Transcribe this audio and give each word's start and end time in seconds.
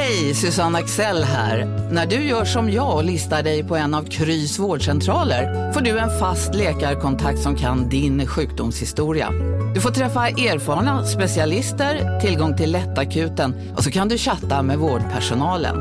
Hej, 0.00 0.34
Susanne 0.34 0.78
Axel 0.78 1.24
här. 1.24 1.66
När 1.92 2.06
du 2.06 2.16
gör 2.16 2.44
som 2.44 2.70
jag 2.70 2.96
och 2.96 3.04
listar 3.04 3.42
dig 3.42 3.64
på 3.64 3.76
en 3.76 3.94
av 3.94 4.02
Krys 4.02 4.58
vårdcentraler 4.58 5.72
får 5.72 5.80
du 5.80 5.98
en 5.98 6.18
fast 6.18 6.54
läkarkontakt 6.54 7.38
som 7.38 7.56
kan 7.56 7.88
din 7.88 8.26
sjukdomshistoria. 8.26 9.30
Du 9.74 9.80
får 9.80 9.90
träffa 9.90 10.28
erfarna 10.28 11.04
specialister, 11.06 12.20
tillgång 12.20 12.56
till 12.56 12.72
lättakuten 12.72 13.74
och 13.76 13.84
så 13.84 13.90
kan 13.90 14.08
du 14.08 14.18
chatta 14.18 14.62
med 14.62 14.78
vårdpersonalen. 14.78 15.76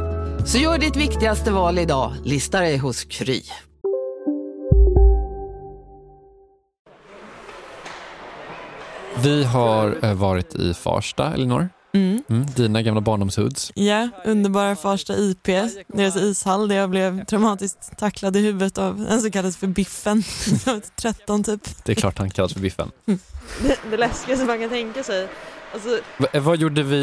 Så 0.45 0.58
gör 0.58 0.77
ditt 0.77 0.95
viktigaste 0.95 1.52
val 1.52 1.80
idag, 1.80 2.13
lista 2.23 2.59
dig 2.59 2.77
hos 2.77 3.03
Kry. 3.03 3.41
Vi 9.23 9.44
har 9.44 9.97
eh, 10.02 10.13
varit 10.13 10.55
i 10.55 10.73
Farsta, 10.73 11.34
Elinor. 11.34 11.70
Mm. 11.98 12.24
Mm, 12.30 12.46
dina 12.56 12.82
gamla 12.82 13.02
barndomshoods. 13.02 13.72
Ja, 13.76 14.10
underbara 14.26 14.76
Farsta 14.76 15.14
IP, 15.18 15.44
deras 15.88 16.16
ishall 16.16 16.68
där 16.68 16.76
jag 16.76 16.90
blev 16.90 17.26
traumatiskt 17.26 17.98
tacklad 17.98 18.36
i 18.36 18.40
huvudet 18.40 18.78
av 18.78 19.08
en 19.10 19.22
som 19.22 19.32
kallas 19.32 19.58
för 19.58 19.68
Biffen. 19.68 20.23
Jag 20.66 20.73
var 20.73 20.82
13 20.96 21.44
typ. 21.44 21.62
Det 21.86 21.92
är 21.92 21.96
klart 21.96 22.18
han 22.18 22.30
kallas 22.30 22.54
för 22.54 22.60
Biffen. 22.60 22.92
Det, 23.62 23.80
det 23.92 23.98
läskigaste 23.98 24.46
man 24.46 24.60
kan 24.60 24.70
tänka 24.70 25.04
sig. 25.04 25.28
Alltså, 25.73 26.00
Va- 26.18 26.28
eh, 26.34 26.42
vad 26.44 26.58
gjorde 26.58 26.84
vi 26.84 26.98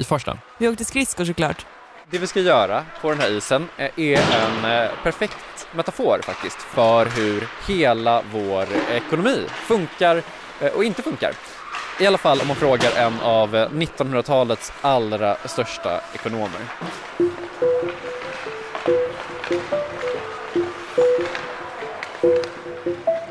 i 0.00 0.04
Farsta? 0.04 0.38
vi 0.58 0.68
åkte 0.68 0.84
skridskor 0.84 1.24
såklart. 1.24 1.66
Det 2.10 2.18
vi 2.18 2.26
ska 2.26 2.40
göra 2.40 2.84
på 3.02 3.10
den 3.10 3.20
här 3.20 3.30
isen 3.30 3.68
eh, 3.76 3.90
är 3.96 4.16
en 4.16 4.84
eh, 4.84 4.90
perfekt 5.02 5.66
metafor 5.74 6.20
faktiskt 6.22 6.56
för 6.56 7.06
hur 7.06 7.48
hela 7.68 8.22
vår 8.32 8.66
ekonomi 8.90 9.38
funkar 9.66 10.22
och 10.74 10.84
inte 10.84 11.02
funkar. 11.02 11.32
I 12.00 12.06
alla 12.06 12.18
fall 12.18 12.40
om 12.40 12.46
man 12.46 12.56
frågar 12.56 12.90
en 12.96 13.20
av 13.20 13.56
eh, 13.56 13.68
1900-talets 13.70 14.72
allra 14.80 15.36
största 15.44 16.00
ekonomer. 16.14 16.60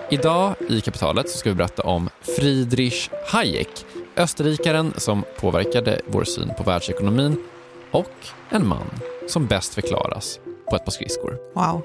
Idag 0.10 0.54
i 0.70 0.82
Kapitalet 0.82 1.30
så 1.30 1.38
ska 1.38 1.50
vi 1.50 1.56
berätta 1.56 1.84
om 1.84 2.10
Friedrich 2.22 3.10
Hayek, 3.28 3.86
österrikaren 4.16 4.94
som 4.98 5.24
påverkade 5.40 6.02
vår 6.06 6.24
syn 6.24 6.52
på 6.58 6.64
världsekonomin 6.64 7.44
och 7.92 8.12
en 8.50 8.68
man 8.68 8.90
som 9.28 9.46
bäst 9.48 9.74
förklaras 9.74 10.40
på 10.70 10.76
ett 10.76 10.86
par 10.86 10.92
skridskor. 10.92 11.38
Wow. 11.54 11.82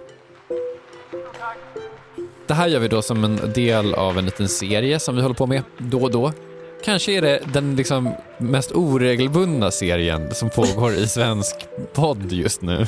Det 2.46 2.54
här 2.54 2.68
gör 2.68 2.80
vi 2.80 2.88
då 2.88 3.02
som 3.02 3.24
en 3.24 3.52
del 3.54 3.94
av 3.94 4.18
en 4.18 4.24
liten 4.24 4.48
serie 4.48 5.00
som 5.00 5.16
vi 5.16 5.22
håller 5.22 5.34
på 5.34 5.46
med 5.46 5.62
då 5.78 6.02
och 6.02 6.10
då. 6.10 6.32
Kanske 6.84 7.12
är 7.12 7.22
det 7.22 7.40
den 7.52 7.76
liksom 7.76 8.10
mest 8.38 8.72
oregelbundna 8.72 9.70
serien 9.70 10.34
som 10.34 10.50
pågår 10.50 10.92
i 10.92 11.06
svensk 11.06 11.56
podd 11.92 12.32
just 12.32 12.62
nu. 12.62 12.86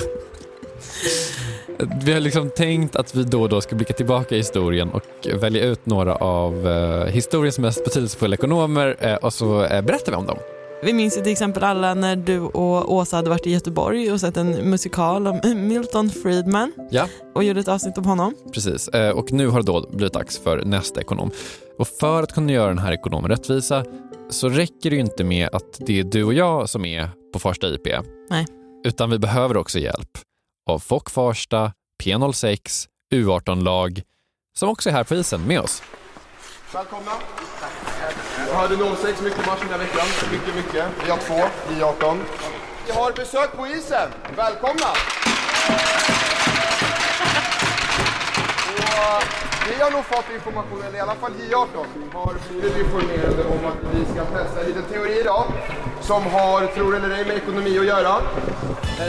Vi 2.05 2.13
har 2.13 2.21
liksom 2.21 2.51
tänkt 2.51 2.97
att 2.97 3.15
vi 3.15 3.25
då 3.25 3.43
och 3.43 3.49
då 3.49 3.61
ska 3.61 3.77
blicka 3.77 3.93
tillbaka 3.93 4.35
i 4.35 4.39
historien 4.39 4.91
och 4.91 5.03
välja 5.41 5.65
ut 5.65 5.87
några 5.87 6.17
av 6.17 6.69
eh, 6.69 7.05
historiens 7.07 7.59
mest 7.59 7.85
betydelsefulla 7.85 8.35
ekonomer 8.35 8.97
eh, 9.01 9.15
och 9.15 9.33
så 9.33 9.65
eh, 9.65 9.83
berättar 9.83 10.13
vi 10.13 10.19
om 10.19 10.27
dem. 10.27 10.39
Vi 10.83 10.93
minns 10.93 11.17
ju 11.17 11.23
till 11.23 11.33
exempel 11.33 11.65
alla 11.65 11.95
när 11.95 12.17
du 12.17 12.41
och 12.41 12.93
Åsa 12.95 13.17
hade 13.17 13.31
varit 13.31 13.47
i 13.47 13.51
Göteborg 13.51 14.13
och 14.13 14.21
sett 14.21 14.37
en 14.37 14.71
musikal 14.71 15.27
om 15.27 15.41
Milton 15.69 16.11
Friedman 16.11 16.73
Ja. 16.91 17.09
och 17.35 17.45
gjorde 17.45 17.61
ett 17.61 17.69
avsnitt 17.69 17.99
om 17.99 18.05
honom. 18.05 18.35
Precis, 18.55 18.89
Eh, 18.89 19.11
och 19.11 19.33
nu 19.33 19.49
har 19.49 19.61
det 19.61 19.67
då 19.67 19.89
blivit 19.91 20.13
dags 20.13 20.39
för 20.39 20.63
nästa 20.65 21.01
ekonom. 21.01 21.31
Och 21.79 21.89
för 21.89 22.23
att 22.23 22.33
kunna 22.33 22.53
göra 22.53 22.69
den 22.69 22.79
här 22.79 22.93
ekonomen 22.93 23.31
rättvisa 23.31 23.85
så 24.31 24.49
räcker 24.49 24.91
det 24.91 24.97
ju 24.97 25.01
inte 25.01 25.25
med 25.25 25.49
att 25.53 25.79
det 25.87 26.01
är 26.01 26.05
du 26.05 26.25
och 26.25 26.35
jag 26.35 26.69
som 26.69 26.85
är 26.85 27.11
på 27.33 27.39
Farsta 27.39 27.69
IP. 27.69 27.87
Nej. 28.31 28.47
Utan 28.85 29.11
vi 29.11 29.19
behöver 29.19 29.57
också 29.57 29.79
hjälp 29.79 30.19
av 30.71 30.79
FOK 30.79 31.11
Farsta, 31.11 31.73
P06, 32.05 32.87
U18-lag 33.15 34.03
som 34.57 34.69
också 34.69 34.89
är 34.89 34.93
här 34.93 35.05
på 35.05 35.15
isen 35.15 35.41
med 35.47 35.61
oss. 35.61 35.83
Välkomna. 36.75 37.11
Jag 37.61 37.69
hörde 38.53 38.97
06 38.97 39.23
mycket 39.23 39.47
match 39.47 39.59
den 39.61 39.71
här 39.71 39.79
veckan. 39.79 40.07
Mycket, 40.33 40.55
mycket. 40.55 40.85
Vi 41.05 41.11
har 41.11 41.19
två, 41.19 41.41
vi 41.69 41.83
18. 41.83 42.21
Vi 42.87 42.93
har 42.93 43.13
besök 43.13 43.57
på 43.57 43.67
isen. 43.67 44.09
Välkomna! 44.37 44.91
Och 48.79 49.23
vi 49.69 49.83
har 49.83 49.91
nog 49.91 50.05
fått 50.05 50.25
information, 50.35 50.83
eller 50.89 50.99
i 50.99 51.01
alla 51.01 51.15
fall 51.15 51.33
J18 51.33 51.87
har 52.13 52.35
blivit 52.49 52.77
informerade 52.77 53.45
om 53.45 53.67
att 53.67 53.95
vi 53.95 54.05
ska 54.13 54.25
testa 54.25 54.61
en 54.61 54.67
liten 54.67 54.83
teori 54.93 55.21
idag 55.21 55.45
som 56.01 56.27
har, 56.27 56.67
tror 56.67 56.97
eller 56.97 57.11
ej, 57.11 57.25
med 57.25 57.37
ekonomi 57.37 57.79
att 57.79 57.87
göra. 57.87 58.17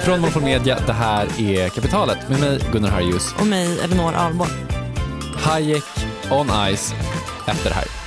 Från 0.05 0.21
Monopol 0.21 0.43
Media, 0.43 0.79
det 0.87 0.93
här 0.93 1.41
är 1.41 1.69
Kapitalet 1.69 2.29
med 2.29 2.39
mig 2.39 2.59
Gunnar 2.71 2.89
Harjus. 2.89 3.35
Och 3.39 3.47
mig, 3.47 3.79
Elinor 3.79 4.13
Ahlborg. 4.15 4.51
Hayek 5.35 5.83
on 6.31 6.47
ice 6.75 6.93
efter 7.47 7.69
det 7.69 7.75
här. 7.75 8.06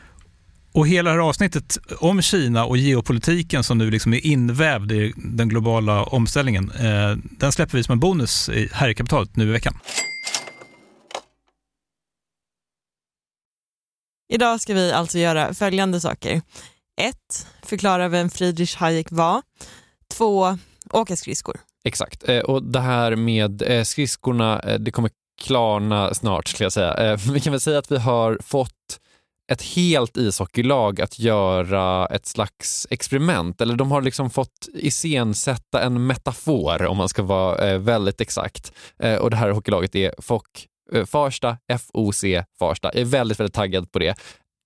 Och 0.73 0.87
hela 0.87 1.09
det 1.09 1.15
här 1.15 1.27
avsnittet 1.29 1.77
om 1.99 2.21
Kina 2.21 2.65
och 2.65 2.77
geopolitiken 2.77 3.63
som 3.63 3.77
nu 3.77 3.91
liksom 3.91 4.13
är 4.13 4.25
invävd 4.25 4.91
i 4.91 5.13
den 5.17 5.49
globala 5.49 6.03
omställningen, 6.03 6.71
eh, 6.71 7.17
den 7.39 7.51
släpper 7.51 7.77
vi 7.77 7.83
som 7.83 7.93
en 7.93 7.99
bonus 7.99 8.49
i- 8.49 8.69
här 8.73 8.89
i 8.89 8.95
kapitalet 8.95 9.35
nu 9.35 9.43
i 9.43 9.51
veckan. 9.51 9.73
Idag 14.33 14.61
ska 14.61 14.73
vi 14.73 14.91
alltså 14.91 15.17
göra 15.19 15.53
följande 15.53 16.01
saker. 16.01 16.41
1. 17.01 17.47
Förklara 17.63 18.07
vem 18.07 18.29
Friedrich 18.29 18.75
Hayek 18.75 19.07
var. 19.11 19.41
2. 20.13 20.57
Åka 20.91 21.15
skridskor. 21.15 21.57
Exakt. 21.83 22.29
Eh, 22.29 22.39
Och 22.39 22.63
det 22.63 22.79
här 22.79 23.15
med 23.15 23.61
eh, 23.61 23.83
skridskorna, 23.83 24.59
eh, 24.59 24.79
det 24.79 24.91
kommer 24.91 25.11
klarna 25.41 26.13
snart 26.13 26.47
skulle 26.47 26.65
jag 26.65 26.73
säga. 26.73 27.15
Vi 27.33 27.39
kan 27.39 27.51
väl 27.51 27.59
säga 27.61 27.79
att 27.79 27.91
vi 27.91 27.97
har 27.97 28.37
fått 28.43 28.99
ett 29.51 29.61
helt 29.61 30.17
ishockeylag 30.17 31.01
att 31.01 31.19
göra 31.19 32.05
ett 32.05 32.25
slags 32.25 32.87
experiment. 32.89 33.61
Eller 33.61 33.75
de 33.75 33.91
har 33.91 34.01
liksom 34.01 34.29
fått 34.29 34.67
iscensätta 34.73 35.81
en 35.83 36.07
metafor 36.07 36.85
om 36.85 36.97
man 36.97 37.09
ska 37.09 37.23
vara 37.23 37.69
eh, 37.71 37.77
väldigt 37.79 38.21
exakt. 38.21 38.71
Eh, 39.03 39.15
Och 39.15 39.29
det 39.29 39.37
här 39.37 39.49
hockeylaget 39.49 39.95
är 39.95 40.13
FOC 40.21 40.41
eh, 40.93 41.05
Farsta, 41.05 41.57
FOC 41.79 42.23
Farsta. 42.59 42.89
Jag 42.93 43.01
är 43.01 43.05
väldigt, 43.05 43.39
väldigt 43.39 43.55
taggad 43.55 43.91
på 43.91 43.99
det. 43.99 44.15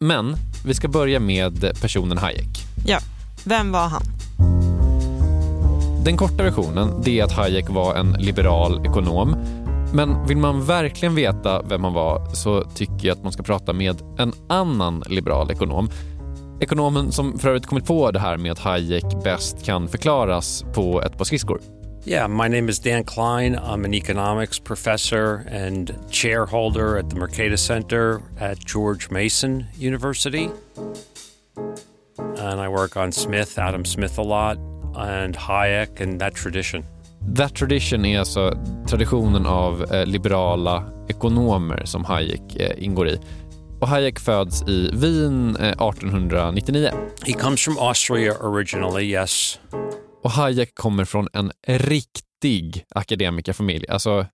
Men 0.04 0.36
vi 0.66 0.74
ska 0.74 0.88
börja 0.88 1.20
med 1.20 1.82
personen 1.82 2.18
Hayek. 2.18 2.48
Ja, 2.86 3.00
vem 3.44 3.72
var 3.72 3.88
han? 3.88 4.04
Den 6.06 6.18
korta 6.18 6.44
versionen 6.44 7.02
det 7.04 7.20
är 7.20 7.24
att 7.24 7.32
Hayek 7.32 7.70
var 7.70 7.96
en 7.96 8.12
liberal 8.12 8.86
ekonom. 8.86 9.36
Men 9.96 10.28
vill 10.28 10.38
man 10.38 10.66
verkligen 10.66 11.16
veta 11.16 11.62
vem 11.62 11.84
han 11.84 11.94
var 11.94 12.26
så 12.34 12.62
tycker 12.62 13.08
jag 13.08 13.18
att 13.18 13.24
man 13.24 13.32
ska 13.32 13.44
prata 13.44 13.74
med 13.74 14.02
en 14.18 14.34
annan 14.50 15.04
liberal 15.08 15.52
ekonom. 15.52 15.90
Ekonomen 16.62 17.12
som 17.12 17.40
för 17.40 17.50
övrigt 17.50 17.66
kommit 17.66 17.86
på 17.86 18.12
det 18.12 18.20
här 18.20 18.38
med 18.38 18.52
att 18.52 18.60
Hayek 18.60 19.24
bäst 19.24 19.66
kan 19.66 19.88
förklaras 19.88 20.66
på 20.74 21.02
ett 21.02 21.18
par 21.18 21.26
skridskor. 21.26 21.62
Yeah, 22.06 22.28
my 22.28 22.50
name 22.50 22.70
is 22.70 22.80
Dan 22.80 23.04
Klein. 23.04 23.56
I'm 23.56 23.86
an 23.86 23.94
economics 23.94 24.60
professor 24.60 25.48
and 25.66 25.94
chairholder 26.12 26.98
at 26.98 27.10
the 27.10 27.16
Mercatus 27.16 27.66
Center 27.66 28.22
at 28.40 28.58
George 28.74 29.10
Mason 29.10 29.64
University. 29.80 30.50
And 32.18 32.62
I 32.62 32.68
work 32.68 32.98
on 32.98 33.12
Smith, 33.12 33.60
Adam 33.60 33.86
Smith 33.86 34.20
a 34.20 34.24
lot, 34.24 34.58
and 34.96 35.36
Hayek 35.36 36.02
and 36.02 36.20
that 36.22 36.36
tradition. 36.36 36.84
That 37.38 37.56
tradition 37.56 38.06
är 38.06 38.20
alltså 38.20 38.58
traditionen 38.90 39.46
av 39.46 39.94
eh, 39.94 40.06
liberala 40.06 40.84
ekonomer 41.08 41.86
som 41.86 42.06
Hayek 42.06 42.56
eh, 42.56 42.84
ingår 42.84 43.08
i. 43.08 43.20
Och 43.82 43.88
Hayek 43.88 44.20
föds 44.20 44.62
i 44.68 44.92
Wien 44.94 45.56
eh, 45.60 45.68
1899. 45.68 46.90
He 47.26 47.34
comes 47.34 47.62
from 47.62 47.78
Austria 47.78 48.34
originally, 48.42 49.04
yes. 49.04 49.60
Och 50.24 50.32
Hayek 50.32 50.76
kommer 50.76 51.06
från 51.06 51.28
en 51.34 51.52
riktig 51.68 52.86
akademikerfamilj. 52.90 53.86
Alltså, 53.90 54.26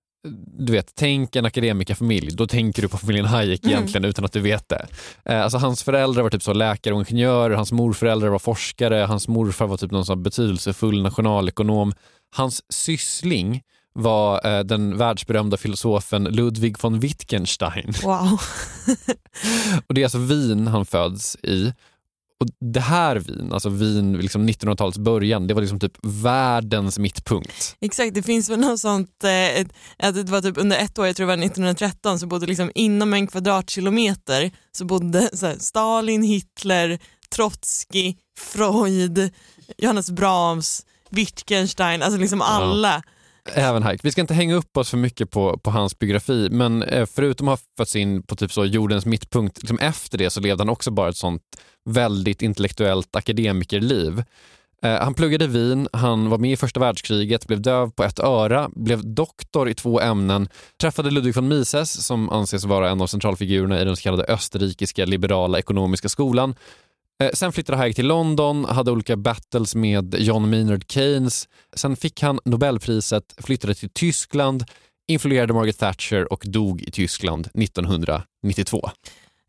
du 0.58 0.72
vet, 0.72 0.94
tänk 0.94 1.36
en 1.36 1.44
akademikerfamilj, 1.44 2.30
då 2.36 2.46
tänker 2.46 2.82
du 2.82 2.88
på 2.88 2.98
familjen 2.98 3.26
Hayek 3.26 3.66
egentligen 3.66 4.04
utan 4.04 4.24
att 4.24 4.32
du 4.32 4.40
vet 4.40 4.68
det. 4.68 4.86
Eh, 5.24 5.42
Alltså, 5.42 5.58
hans 5.58 5.82
föräldrar 5.82 6.22
var 6.22 6.30
typ 6.30 6.42
så 6.42 6.52
läkare 6.52 6.94
och 6.94 7.00
ingenjörer, 7.00 7.54
hans 7.54 7.72
morföräldrar 7.72 8.28
var 8.28 8.38
forskare, 8.38 8.96
hans 8.96 9.28
morfar 9.28 9.66
var 9.66 9.76
typ 9.76 9.90
någon 9.90 10.06
sån 10.06 10.22
betydelsefull 10.22 11.02
nationalekonom. 11.02 11.92
Hans 12.34 12.62
syssling 12.72 13.62
var 13.94 14.46
eh, 14.46 14.60
den 14.64 14.98
världsberömda 14.98 15.56
filosofen 15.56 16.24
Ludwig 16.24 16.82
von 16.82 17.00
Wittgenstein. 17.00 17.92
Wow. 18.02 18.40
Och 19.86 19.94
det 19.94 20.00
är 20.00 20.04
alltså 20.04 20.18
Wien 20.18 20.66
han 20.66 20.86
föds 20.86 21.36
i. 21.36 21.72
Och 22.42 22.48
det 22.60 22.80
här 22.80 23.16
Wien, 23.16 23.52
alltså 23.52 23.68
Wien 23.68 24.12
liksom 24.12 24.48
1900-talets 24.48 24.98
början, 24.98 25.46
det 25.46 25.54
var 25.54 25.60
liksom 25.60 25.80
typ 25.80 25.92
världens 26.02 26.98
mittpunkt. 26.98 27.76
Exakt, 27.80 28.14
det 28.14 28.22
finns 28.22 28.50
väl 28.50 28.60
något 28.60 28.80
sånt, 28.80 29.24
eh, 29.24 29.66
att 29.98 30.14
det 30.14 30.28
var 30.28 30.40
typ 30.40 30.58
under 30.58 30.76
ett 30.76 30.98
år, 30.98 31.06
jag 31.06 31.16
tror 31.16 31.26
det 31.26 31.36
var 31.36 31.44
1913, 31.44 32.18
så 32.18 32.26
bodde 32.26 32.46
liksom 32.46 32.70
inom 32.74 33.14
en 33.14 33.26
kvadratkilometer 33.26 34.50
så 34.72 34.84
bodde 34.84 35.30
så 35.32 35.46
här, 35.46 35.56
Stalin, 35.58 36.22
Hitler, 36.22 36.98
Trotsky, 37.34 38.14
Freud, 38.38 39.30
Johannes 39.78 40.10
Brahms, 40.10 40.86
Wittgenstein, 41.10 42.02
alltså 42.02 42.20
liksom 42.20 42.42
alla. 42.42 43.02
Även 43.50 43.82
Hayek. 43.82 44.04
Vi 44.04 44.12
ska 44.12 44.20
inte 44.20 44.34
hänga 44.34 44.54
upp 44.54 44.76
oss 44.76 44.90
för 44.90 44.96
mycket 44.96 45.30
på, 45.30 45.58
på 45.58 45.70
hans 45.70 45.98
biografi, 45.98 46.48
men 46.50 46.82
eh, 46.82 47.06
förutom 47.06 47.48
att 47.48 47.60
ha 47.60 47.66
fötts 47.78 47.96
in 47.96 48.22
på 48.22 48.36
typ 48.36 48.52
så 48.52 48.64
jordens 48.64 49.06
mittpunkt, 49.06 49.58
liksom 49.58 49.78
efter 49.78 50.18
det 50.18 50.30
så 50.30 50.40
levde 50.40 50.60
han 50.60 50.68
också 50.68 50.90
bara 50.90 51.08
ett 51.08 51.16
sånt 51.16 51.42
väldigt 51.84 52.42
intellektuellt 52.42 53.16
akademikerliv. 53.16 54.22
Eh, 54.82 55.00
han 55.00 55.14
pluggade 55.14 55.44
i 55.44 55.48
Wien, 55.48 55.88
han 55.92 56.30
var 56.30 56.38
med 56.38 56.52
i 56.52 56.56
första 56.56 56.80
världskriget, 56.80 57.46
blev 57.46 57.62
döv 57.62 57.90
på 57.90 58.04
ett 58.04 58.18
öra, 58.18 58.70
blev 58.74 59.14
doktor 59.14 59.68
i 59.68 59.74
två 59.74 60.00
ämnen, 60.00 60.48
träffade 60.80 61.10
Ludwig 61.10 61.36
von 61.36 61.48
Mises 61.48 62.06
som 62.06 62.30
anses 62.30 62.64
vara 62.64 62.90
en 62.90 63.00
av 63.00 63.06
centralfigurerna 63.06 63.80
i 63.80 63.84
den 63.84 63.96
så 63.96 64.02
kallade 64.02 64.24
österrikiska 64.24 65.04
liberala 65.04 65.58
ekonomiska 65.58 66.08
skolan. 66.08 66.54
Eh, 67.22 67.30
Sen 67.34 67.52
flyttade 67.52 67.78
Hayek 67.78 67.96
till 67.96 68.06
London, 68.06 68.64
hade 68.64 68.90
olika 68.90 69.16
battles 69.16 69.74
med 69.74 70.14
John 70.18 70.50
Maynard 70.50 70.84
Keynes. 70.88 71.48
Sen 71.76 71.96
fick 71.96 72.22
han 72.22 72.38
Nobelpriset, 72.44 73.34
flyttade 73.38 73.74
till 73.74 73.90
Tyskland, 73.90 74.64
influerade 75.08 75.52
Margaret 75.52 75.78
Thatcher 75.78 76.32
och 76.32 76.42
dog 76.46 76.82
i 76.82 76.90
Tyskland 76.90 77.48
1992. 77.54 78.90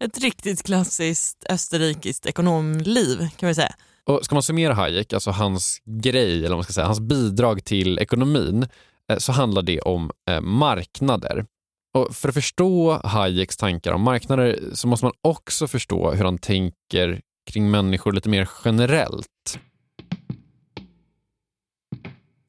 Ett 0.04 0.18
riktigt 0.18 0.64
klassiskt 0.64 1.46
österrikiskt 1.50 2.26
ekonomliv 2.26 3.30
kan 3.38 3.48
vi 3.48 3.56
säga. 3.56 3.74
Och 4.06 4.26
ska 4.26 4.36
man 4.36 4.44
summera 4.44 4.74
Hayek, 4.74 5.14
alltså 5.14 5.32
hans 5.32 5.82
grej, 5.86 6.38
eller 6.38 6.50
vad 6.50 6.58
man 6.58 6.64
ska 6.64 6.74
säga, 6.74 6.88
hans 6.88 7.00
bidrag 7.00 7.64
till 7.64 8.00
ekonomin, 8.00 8.68
eh, 9.12 9.18
så 9.18 9.32
handlar 9.32 9.62
det 9.62 9.82
om 9.82 10.12
eh, 10.30 10.42
marknader. 10.42 11.46
Och 11.94 12.16
för 12.16 12.30
att 12.30 12.36
förstå 12.36 13.02
Hayeks 13.04 13.58
tankar 13.58 13.94
om 13.94 14.02
marknader 14.02 14.60
så 14.74 14.88
måste 14.88 15.06
man 15.06 15.14
också 15.22 15.68
förstå 15.68 16.12
hur 16.12 16.26
han 16.26 16.38
tänker 16.38 17.22
kring 17.52 17.72
människor 17.72 18.12
lite 18.12 18.30
mer 18.30 18.50
generellt. 18.66 19.60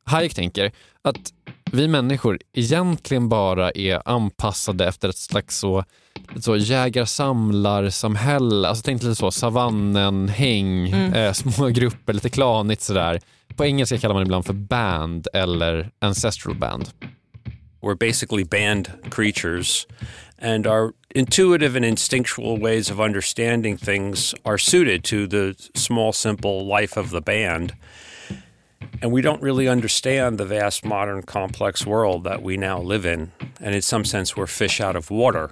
Hayek 0.05 0.35
tänker 0.35 0.73
att 1.03 1.33
vi 1.73 1.89
människor 1.89 2.39
egentligen 2.53 3.29
bara 3.29 3.71
är 3.71 4.09
anpassade 4.09 4.89
efter 4.89 5.09
ett 5.09 5.19
slags 5.19 5.59
så, 5.59 5.85
så 6.41 6.57
jägar-samlar-samhälle. 6.57 8.69
Alltså 8.69 8.83
tänk 8.83 9.03
lite 9.03 9.15
så 9.15 9.31
savannen, 9.31 10.29
häng, 10.29 10.89
eh, 10.89 11.33
små 11.33 11.69
grupper, 11.69 12.13
lite 12.13 12.31
klanigt 12.31 12.83
sådär. 12.83 13.21
På 13.57 13.65
engelska 13.65 13.99
kallar 13.99 14.15
man 14.15 14.23
det 14.23 14.27
ibland 14.27 14.47
för 14.47 14.53
band 14.53 15.29
eller 15.33 15.91
ancestral 15.99 16.55
band. 16.55 16.89
We're 17.83 17.99
basically 17.99 18.45
band 18.45 18.91
creatures, 19.11 19.87
and 20.39 20.67
our 20.67 20.95
intuitive 21.15 21.77
and 21.77 21.85
instinctual 21.85 22.59
ways 22.59 22.91
of 22.91 23.01
understanding 23.01 23.77
things 23.77 24.35
are 24.45 24.59
suited 24.59 25.05
to 25.05 25.27
the 25.27 25.55
small, 25.75 26.13
simple 26.13 26.67
life 26.67 26.97
of 26.97 27.11
the 27.11 27.21
band. 27.21 27.73
And 29.03 29.13
we 29.13 29.23
don't 29.23 29.43
really 29.43 29.69
understand 29.69 30.39
the 30.39 30.45
vast, 30.45 30.85
modern, 30.85 31.23
complex 31.23 31.87
world 31.87 32.25
that 32.25 32.43
we 32.43 32.57
now 32.57 32.81
live 32.81 33.07
in. 33.07 33.33
And 33.61 33.75
in 33.75 33.83
some 33.83 34.05
sense, 34.05 34.37
we're 34.37 34.47
fish 34.47 34.81
out 34.81 34.97
of 34.97 35.11
water. 35.11 35.51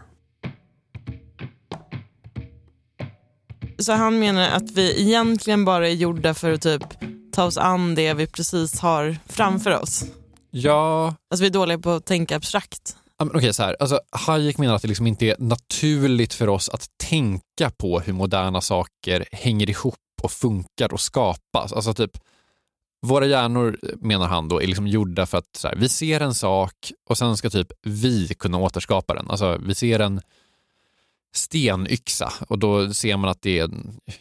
Så 3.78 3.92
han 3.92 4.18
menar 4.18 4.50
att 4.50 4.70
vi 4.70 5.00
egentligen 5.00 5.64
bara 5.64 5.88
är 5.88 5.92
gjorda 5.92 6.34
för 6.34 6.52
att 6.52 6.62
typ 6.62 6.82
ta 7.32 7.44
oss 7.44 7.58
an 7.58 7.94
det 7.94 8.14
vi 8.14 8.26
precis 8.26 8.80
har 8.80 9.16
framför 9.26 9.78
oss. 9.78 10.04
Ja, 10.50 11.14
Alltså 11.30 11.42
vi 11.42 11.46
är 11.46 11.52
dåliga 11.52 11.78
på 11.78 11.90
att 11.90 12.06
tänka 12.06 12.36
abstrakt. 12.36 12.96
Okej, 13.28 13.38
okay, 13.38 13.48
Okej, 13.48 13.54
så 13.54 13.62
här. 13.62 13.76
Alltså, 13.80 14.00
Hayek 14.10 14.58
menar 14.58 14.74
att 14.74 14.82
det 14.82 14.88
liksom 14.88 15.06
inte 15.06 15.26
är 15.26 15.36
naturligt 15.38 16.34
för 16.34 16.48
oss 16.48 16.68
att 16.68 16.86
tänka 16.96 17.70
på 17.70 18.00
hur 18.00 18.12
moderna 18.12 18.60
saker 18.60 19.24
hänger 19.32 19.70
ihop 19.70 19.94
och 20.22 20.32
funkar 20.32 20.92
och 20.92 21.00
skapas. 21.00 21.72
Alltså 21.72 21.94
typ, 21.94 22.18
våra 23.06 23.26
hjärnor, 23.26 23.78
menar 24.00 24.28
han 24.28 24.48
då, 24.48 24.62
är 24.62 24.66
liksom 24.66 24.86
gjorda 24.86 25.26
för 25.26 25.38
att 25.38 25.56
så 25.56 25.68
här, 25.68 25.76
vi 25.76 25.88
ser 25.88 26.20
en 26.20 26.34
sak 26.34 26.92
och 27.08 27.18
sen 27.18 27.36
ska 27.36 27.50
typ 27.50 27.72
vi 27.82 28.28
kunna 28.28 28.58
återskapa 28.58 29.14
den. 29.14 29.30
Alltså 29.30 29.58
vi 29.66 29.74
ser 29.74 30.00
en 30.00 30.20
stenyxa 31.34 32.32
och 32.48 32.58
då 32.58 32.94
ser 32.94 33.16
man 33.16 33.30
att 33.30 33.42
det 33.42 33.58
är 33.58 33.70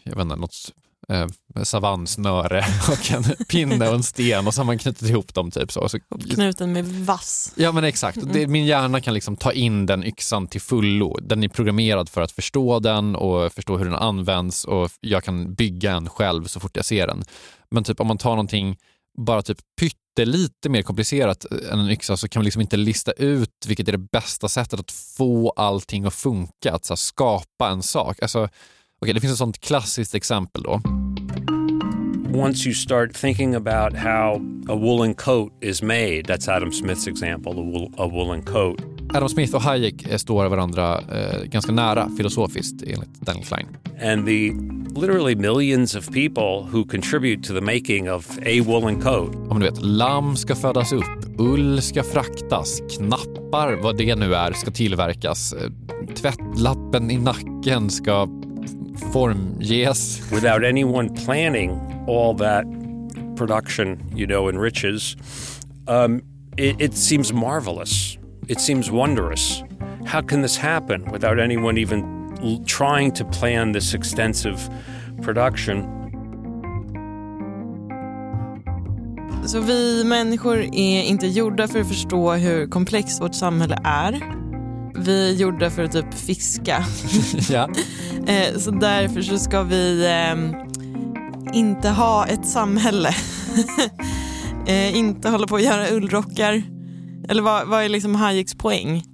jag 0.02 0.16
vet 0.16 0.22
inte, 0.22 0.36
något 0.36 0.72
eh, 1.08 1.26
savannsnöre 1.62 2.64
och 2.88 3.12
en 3.12 3.46
pinne 3.46 3.88
och 3.88 3.94
en 3.94 4.02
sten 4.02 4.46
och 4.46 4.54
så 4.54 4.60
har 4.60 4.66
man 4.66 4.78
knutit 4.78 5.08
ihop 5.08 5.34
dem 5.34 5.50
typ 5.50 5.72
så. 5.72 5.88
Så 5.88 5.98
Knuten 6.34 6.72
med 6.72 6.84
vass. 6.84 7.52
Ja 7.56 7.72
men 7.72 7.84
exakt, 7.84 8.18
det, 8.32 8.46
min 8.46 8.66
hjärna 8.66 9.00
kan 9.00 9.14
liksom 9.14 9.36
ta 9.36 9.52
in 9.52 9.86
den 9.86 10.04
yxan 10.04 10.46
till 10.46 10.60
fullo. 10.60 11.18
Den 11.22 11.44
är 11.44 11.48
programmerad 11.48 12.08
för 12.08 12.20
att 12.20 12.32
förstå 12.32 12.78
den 12.78 13.16
och 13.16 13.52
förstå 13.52 13.76
hur 13.78 13.84
den 13.84 13.94
används 13.94 14.64
och 14.64 14.90
jag 15.00 15.24
kan 15.24 15.54
bygga 15.54 15.92
en 15.92 16.08
själv 16.08 16.44
så 16.44 16.60
fort 16.60 16.76
jag 16.76 16.84
ser 16.84 17.06
den. 17.06 17.24
Men 17.70 17.84
typ 17.84 18.00
om 18.00 18.06
man 18.06 18.18
tar 18.18 18.30
någonting 18.30 18.76
bara 19.18 19.42
typ 19.42 19.58
pyttelite 19.80 20.68
mer 20.68 20.82
komplicerat 20.82 21.44
än 21.44 21.78
en 21.78 21.90
yxa 21.90 22.16
så 22.16 22.28
kan 22.28 22.40
man 22.40 22.44
liksom 22.44 22.62
inte 22.62 22.76
lista 22.76 23.12
ut 23.12 23.66
vilket 23.66 23.88
är 23.88 23.92
det 23.92 24.10
bästa 24.12 24.48
sättet 24.48 24.80
att 24.80 24.90
få 24.90 25.50
allting 25.50 26.04
att 26.04 26.14
funka, 26.14 26.72
att 26.72 26.84
så 26.84 26.96
skapa 26.96 27.68
en 27.68 27.82
sak. 27.82 28.22
Alltså, 28.22 28.48
okay, 29.02 29.12
det 29.12 29.20
finns 29.20 29.32
ett 29.32 29.38
sånt 29.38 29.60
klassiskt 29.60 30.14
exempel 30.14 30.62
då. 30.62 30.80
Once 32.34 32.68
you 32.68 32.74
start 32.74 33.14
thinking 33.14 33.54
about 33.54 33.96
how 33.96 34.40
a 34.68 34.74
woolen 34.74 35.14
coat 35.14 35.52
is 35.60 35.82
made, 35.82 36.22
that's 36.22 36.48
Adam 36.56 36.72
Smith's 36.72 37.08
example, 37.08 37.52
a, 37.52 37.62
wool, 37.62 37.92
a 37.98 38.06
woolen 38.06 38.42
coat. 38.42 38.80
Adam 39.14 39.28
Smith 39.28 39.54
och 39.54 39.62
Hayek 39.62 40.06
eh, 40.06 40.16
står 40.16 40.48
varandra 40.48 41.00
eh, 41.00 41.44
ganska 41.44 41.72
nära 41.72 42.08
filosofiskt 42.16 42.82
enligt 42.82 43.20
Daniel 43.20 43.46
Klein. 43.46 43.66
and 44.02 44.26
the 44.26 44.52
literally 45.00 45.34
millions 45.34 45.94
of 45.94 46.10
people 46.12 46.64
who 46.64 46.84
contribute 46.84 47.42
to 47.42 47.52
the 47.52 47.60
making 47.60 48.10
of 48.10 48.38
a 48.38 48.60
woolen 48.60 49.00
coat. 49.00 49.34
Om 49.50 49.60
du 49.60 49.66
vet, 49.66 49.82
lamm 49.82 50.36
ska 50.36 50.54
födas 50.54 50.92
upp, 50.92 51.38
ull 51.38 51.82
ska 51.82 52.02
fraktas, 52.02 52.80
knappar, 52.96 53.72
vad 53.72 53.96
det 53.96 54.14
nu 54.14 54.34
är, 54.34 54.52
ska 54.52 54.70
tillverkas, 54.70 55.52
eh, 55.52 55.70
tvättlappen 56.14 57.10
i 57.10 57.18
nacken 57.18 57.90
ska 57.90 58.28
formges. 59.12 60.20
Without 60.32 60.64
anyone 60.64 61.14
planning 61.14 62.04
all 62.06 62.34
that 62.34 62.64
production, 63.36 64.00
you 64.14 64.26
know, 64.26 64.48
and 64.48 64.60
riches, 64.60 65.16
um, 65.88 66.22
it, 66.56 66.80
it 66.80 66.94
seems 66.94 67.32
marvelous. 67.32 68.18
It 68.48 68.60
seems 68.60 68.90
wondrous. 68.90 69.62
How 70.04 70.20
can 70.20 70.42
this 70.42 70.56
happen 70.56 71.04
without 71.12 71.38
anyone 71.38 71.78
even 71.78 72.22
l- 72.42 72.62
trying 72.66 73.12
to 73.12 73.24
plan 73.24 73.72
this 73.72 73.94
extensive 73.94 74.68
production. 75.22 75.98
Så 79.46 79.60
vi 79.60 80.04
människor 80.04 80.58
är 80.58 81.02
inte 81.02 81.26
gjorda 81.26 81.68
för 81.68 81.80
att 81.80 81.88
förstå 81.88 82.32
hur 82.32 82.66
komplext 82.66 83.20
vårt 83.20 83.34
samhälle 83.34 83.78
är. 83.84 84.41
Vi 84.94 85.34
gjorda 85.34 85.70
för 85.70 85.84
att 85.84 85.92
typ 85.92 86.14
fiska. 86.14 86.84
ja. 87.50 87.68
Eh, 88.26 88.58
Så 88.58 88.70
därför 88.70 89.22
så 89.22 89.38
ska 89.38 89.62
vi 89.62 90.06
ehm, 90.06 90.54
inte 91.54 91.88
ha 91.88 92.26
ett 92.26 92.46
samhälle. 92.48 93.14
eh, 94.66 94.96
inte 94.96 95.28
hålla 95.28 95.46
på 95.46 95.56
att 95.56 95.62
göra 95.62 95.90
ullrockar. 95.90 96.62
Eller 97.28 97.42
vad, 97.42 97.68
vad 97.68 97.84
är 97.84 97.88
liksom 97.88 98.14
Hayeks 98.14 98.54
poäng? 98.54 99.04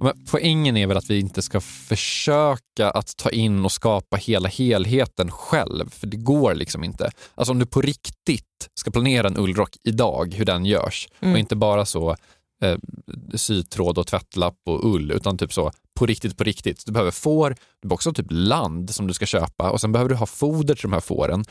Men 0.00 0.12
poängen 0.30 0.76
är 0.76 0.86
väl 0.86 0.96
att 0.96 1.10
vi 1.10 1.20
inte 1.20 1.42
ska 1.42 1.60
försöka 1.60 2.90
att 2.90 3.16
ta 3.16 3.30
in 3.30 3.64
och 3.64 3.72
skapa 3.72 4.16
hela 4.16 4.48
helheten 4.48 5.30
själv, 5.30 5.90
för 5.90 6.06
det 6.06 6.16
går 6.16 6.54
liksom 6.54 6.84
inte. 6.84 7.10
Alltså 7.34 7.52
om 7.52 7.58
du 7.58 7.66
på 7.66 7.80
riktigt 7.80 8.68
ska 8.80 8.90
planera 8.90 9.26
en 9.26 9.36
ullrock 9.36 9.76
idag, 9.84 10.34
hur 10.34 10.44
den 10.44 10.64
görs, 10.64 11.08
och 11.20 11.38
inte 11.38 11.56
bara 11.56 11.84
så 11.86 12.16
eh, 12.62 12.78
sytråd 13.34 13.98
och 13.98 14.06
tvättlapp 14.06 14.56
och 14.66 14.94
ull, 14.94 15.10
utan 15.10 15.38
typ 15.38 15.52
så 15.52 15.72
på 15.94 16.06
riktigt, 16.06 16.36
på 16.36 16.44
riktigt. 16.44 16.86
Du 16.86 16.92
behöver 16.92 17.10
får, 17.10 17.50
du 17.50 17.88
behöver 17.88 17.94
också 17.94 18.12
typ 18.12 18.26
land 18.30 18.90
som 18.94 19.06
du 19.06 19.14
ska 19.14 19.26
köpa 19.26 19.70
och 19.70 19.80
sen 19.80 19.92
behöver 19.92 20.08
du 20.08 20.16
ha 20.16 20.26
foder 20.26 20.74
till 20.74 20.82
de 20.82 20.92
här 20.92 21.00
fåren. 21.00 21.44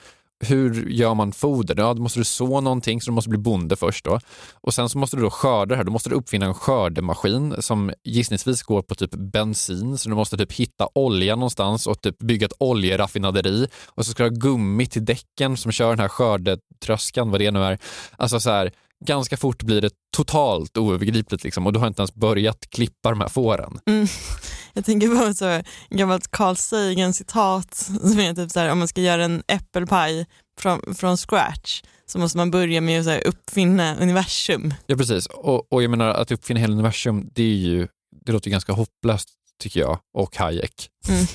Hur 0.46 0.90
gör 0.90 1.14
man 1.14 1.32
foder? 1.32 1.76
Ja, 1.78 1.94
då 1.94 2.02
måste 2.02 2.20
du 2.20 2.24
så 2.24 2.62
någonting, 2.62 3.02
så 3.02 3.12
du 3.12 3.16
måste 3.16 3.30
bli 3.30 3.40
bonde 3.40 3.76
först 3.76 4.06
då. 4.06 4.20
Och 4.54 4.74
sen 4.74 4.90
så 4.90 4.98
måste 4.98 5.18
du 5.18 5.22
då 5.22 5.30
skörda 5.30 5.66
det 5.66 5.76
här. 5.76 5.84
Då 5.84 5.92
måste 5.92 6.10
du 6.10 6.16
uppfinna 6.16 6.46
en 6.46 6.54
skördemaskin 6.54 7.56
som 7.60 7.94
gissningsvis 8.04 8.64
går 8.64 8.82
på 8.82 8.96
typ 8.96 9.12
bensin, 9.12 9.98
så 9.98 10.10
du 10.10 10.16
måste 10.16 10.38
typ 10.38 10.54
hitta 10.54 10.88
olja 10.96 11.36
någonstans 11.36 11.88
och 11.88 12.02
typ 12.02 12.20
bygga 12.20 12.46
ett 12.46 12.54
oljeraffinaderi. 12.60 13.68
Och 13.86 14.06
så 14.06 14.12
ska 14.12 14.24
du 14.24 14.30
ha 14.30 14.36
gummi 14.36 14.86
till 14.86 15.06
däcken 15.06 15.58
som 15.58 15.72
kör 15.72 15.90
den 15.90 16.00
här 16.00 16.08
skördetröskan, 16.08 17.32
vad 17.32 17.42
det 17.42 17.52
nu 17.52 17.64
är. 17.64 17.78
Alltså 18.18 18.40
så 18.40 18.50
här, 18.50 18.72
ganska 19.06 19.38
fort 19.38 19.64
blir 19.64 19.82
det 19.82 19.90
totalt 20.16 20.78
oövergripligt 20.78 21.44
liksom 21.44 21.68
och 21.68 21.74
du 21.74 21.80
har 21.80 21.88
inte 21.88 22.02
ens 22.02 22.14
börjat 22.14 22.70
klippa 22.70 23.10
de 23.10 23.22
här 23.22 23.28
fåren. 23.28 23.80
Mm. 23.86 24.08
Jag 24.74 24.86
tänker 24.86 25.08
på 25.08 25.34
så 25.34 25.62
gammalt 25.90 26.32
Carl 26.32 26.56
Sagan 26.56 27.14
citat 27.14 27.76
som 28.02 28.20
är 28.20 28.34
typ 28.34 28.52
så 28.52 28.60
här, 28.60 28.72
om 28.72 28.80
man 28.80 28.88
ska 28.88 29.02
göra 29.02 29.26
en 29.26 29.44
äppelpaj 29.48 30.26
från, 30.60 30.96
från 30.96 31.18
scratch 31.18 31.82
så 32.06 32.20
måste 32.20 32.38
man 32.38 32.52
börja 32.52 32.82
med 32.82 33.00
att 33.00 33.06
så 33.06 33.12
här, 33.12 33.28
uppfinna 33.28 33.96
universum. 33.96 34.74
Ja 34.86 34.96
precis, 34.96 35.26
och, 35.26 35.74
och 35.74 35.84
jag 35.84 35.90
menar 35.90 36.08
att 36.08 36.32
uppfinna 36.32 36.60
hela 36.60 36.74
universum, 36.74 37.30
det 37.34 37.44
är 37.44 37.56
ju, 37.56 37.88
det 38.26 38.32
låter 38.32 38.48
ju 38.48 38.52
ganska 38.52 38.74
hopplöst 38.74 39.30
tycker 39.60 39.80
jag, 39.80 40.00
och 40.18 40.38
Hayek. 40.38 40.90
Mm. 41.10 41.26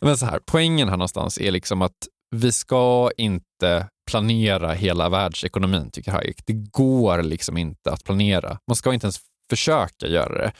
Men 0.00 0.16
så 0.16 0.26
här, 0.26 0.40
poängen 0.46 0.88
här 0.88 0.96
någonstans 0.96 1.38
är 1.38 1.50
liksom 1.50 1.82
att 1.82 1.96
vi 2.36 2.52
ska 2.52 3.10
inte 3.16 3.88
planera 4.12 4.72
hela 4.72 5.08
världsekonomin, 5.08 5.90
tycker 5.90 6.12
Hayek. 6.12 6.36
Det 6.46 6.52
går 6.52 7.22
liksom 7.22 7.56
inte 7.56 7.92
att 7.92 8.04
planera. 8.04 8.58
Man 8.66 8.76
ska 8.76 8.94
inte 8.94 9.06
ens 9.06 9.20
försöka 9.50 10.06
göra 10.06 10.38
det. 10.38 10.52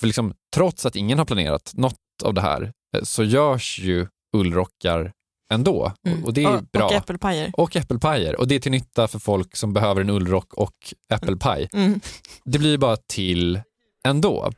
För 0.00 0.06
liksom, 0.06 0.34
trots 0.54 0.86
att 0.86 0.96
ingen 0.96 1.18
har 1.18 1.24
planerat 1.24 1.72
något 1.74 1.98
av 2.24 2.34
det 2.34 2.40
här 2.40 2.72
eh, 2.96 3.02
så 3.02 3.24
görs 3.24 3.78
ju 3.78 4.06
ullrockar 4.36 5.12
ändå. 5.52 5.92
Mm. 6.06 6.24
Och 6.24 6.34
det 6.34 6.44
är 6.44 6.56
och, 6.56 6.62
bra. 6.72 6.84
och 6.84 6.92
äppelpajer. 6.92 7.50
och 7.56 7.76
äppelpajer. 7.76 8.40
Och 8.40 8.48
det 8.48 8.54
är 8.54 8.60
till 8.60 8.72
nytta 8.72 9.08
för 9.08 9.18
folk 9.18 9.56
som 9.56 9.72
behöver 9.72 10.00
en 10.00 10.10
ullrock 10.10 10.54
och 10.54 10.94
äppelpaj. 11.12 11.68
Mm. 11.72 12.00
Det 12.44 12.58
blir 12.58 12.78
bara 12.78 12.96
till 12.96 13.60
ändå. 14.08 14.50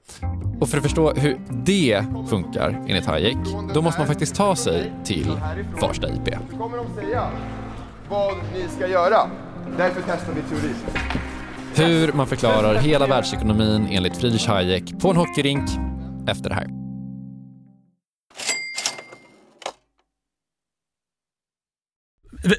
Och 0.61 0.69
för 0.69 0.77
att 0.77 0.83
förstå 0.83 1.13
hur 1.13 1.41
det 1.65 2.05
funkar 2.29 2.85
enligt 2.89 3.07
Hayek, 3.07 3.37
då 3.75 3.83
måste 3.83 4.01
man 4.01 4.07
faktiskt 4.07 4.35
ta 4.35 4.57
sig 4.57 4.93
till 5.05 5.41
Farsta 5.81 6.09
IP. 6.09 6.29
Vad 8.08 8.34
ni 8.54 8.68
ska 8.76 8.88
göra. 8.88 9.30
Därför 9.76 10.02
testar 10.06 10.32
vi 10.34 10.42
teori. 10.42 10.75
Hur 11.75 12.12
man 12.12 12.26
förklarar 12.26 12.75
hela 12.75 13.06
världsekonomin 13.06 13.87
enligt 13.90 14.16
Friedrich 14.16 14.46
Hayek 14.46 14.99
på 15.00 15.11
en 15.11 15.16
hockeyrink 15.16 15.70
efter 16.28 16.49
det 16.50 16.54
här. 16.54 16.66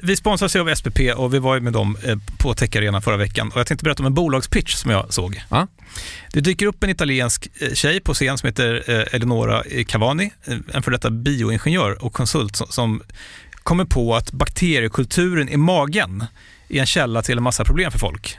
Vi- 0.02 0.16
sponsras 0.16 0.56
ju 0.56 0.60
av 0.60 0.74
SPP 0.74 1.00
och 1.16 1.34
vi 1.34 1.38
var 1.38 1.54
ju 1.54 1.60
med 1.60 1.72
dem 1.72 1.96
eh, 2.04 2.16
på 2.38 2.54
Tech 2.54 2.70
förra 3.02 3.16
veckan. 3.16 3.48
Och 3.54 3.60
jag 3.60 3.66
tänkte 3.66 3.84
berätta 3.84 4.02
om 4.02 4.06
en 4.06 4.14
bolagspitch 4.14 4.74
som 4.74 4.90
jag 4.90 5.12
såg. 5.14 5.42
Ja. 5.50 5.66
Det 6.32 6.40
dyker 6.40 6.66
upp 6.66 6.84
en 6.84 6.90
italiensk 6.90 7.48
eh, 7.60 7.72
tjej 7.72 8.00
på 8.00 8.14
scen 8.14 8.38
som 8.38 8.46
heter 8.46 8.84
eh, 8.86 9.14
Eleonora 9.14 9.62
Cavani, 9.86 10.30
en 10.72 10.82
för 10.82 10.90
detta 10.90 11.10
bioingenjör 11.10 12.04
och 12.04 12.12
konsult 12.12 12.56
som 12.56 13.02
kommer 13.66 13.84
på 13.84 14.14
att 14.14 14.32
bakteriekulturen 14.32 15.48
i 15.48 15.56
magen 15.56 16.24
är 16.68 16.80
en 16.80 16.86
källa 16.86 17.22
till 17.22 17.36
en 17.36 17.42
massa 17.42 17.64
problem 17.64 17.90
för 17.90 17.98
folk. 17.98 18.38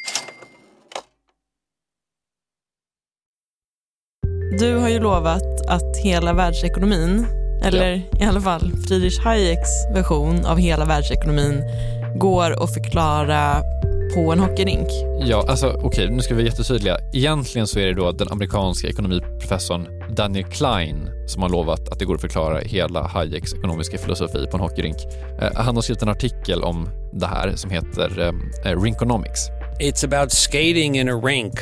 Du 4.59 4.75
har 4.75 4.89
ju 4.89 4.99
lovat 4.99 5.61
att 5.67 5.97
hela 5.97 6.33
världsekonomin, 6.33 7.27
eller 7.63 7.93
i 7.95 8.23
alla 8.23 8.41
fall 8.41 8.71
Friedrich 8.87 9.19
Hayeks 9.19 9.69
version 9.93 10.45
av 10.45 10.57
hela 10.57 10.85
världsekonomin, 10.85 11.63
går 12.15 12.63
att 12.63 12.73
förklara 12.73 13.61
på 14.15 14.31
en 14.31 14.39
hockeyrink. 14.39 14.87
Ja, 15.19 15.45
alltså 15.47 15.67
okej, 15.69 15.85
okay, 15.87 16.09
nu 16.09 16.21
ska 16.21 16.33
vi 16.35 16.41
vara 16.41 16.49
jättetydliga. 16.49 16.97
Egentligen 17.13 17.67
så 17.67 17.79
är 17.79 17.85
det 17.85 17.93
då 17.93 18.11
den 18.11 18.27
amerikanska 18.31 18.87
ekonomiprofessorn 18.87 19.87
Daniel 20.15 20.45
Klein 20.45 21.09
som 21.27 21.41
har 21.41 21.49
lovat 21.49 21.89
att 21.89 21.99
det 21.99 22.05
går 22.05 22.15
att 22.15 22.21
förklara 22.21 22.59
hela 22.59 23.07
Hayeks 23.07 23.53
ekonomiska 23.53 23.97
filosofi 23.97 24.47
på 24.51 24.57
en 24.57 24.63
hockeyrink. 24.63 24.97
Eh, 25.41 25.49
han 25.55 25.75
har 25.75 25.81
skrivit 25.81 26.01
en 26.01 26.09
artikel 26.09 26.63
om 26.63 26.89
det 27.13 27.27
här 27.27 27.55
som 27.55 27.69
heter 27.71 28.33
eh, 28.65 28.81
Rinkonomics. 28.81 29.47
It's 29.79 30.05
about 30.05 30.31
skating 30.31 30.99
in 30.99 31.09
a 31.09 31.21
rink 31.23 31.53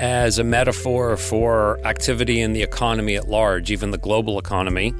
as 0.00 0.38
a 0.38 0.44
metaphor 0.44 1.16
for 1.16 1.86
activity 1.86 2.40
in 2.40 2.54
the 2.54 2.62
economy 2.62 3.16
at 3.16 3.28
large, 3.28 3.72
even 3.72 3.92
the 3.92 3.98
global 3.98 4.38
economy. 4.38 4.92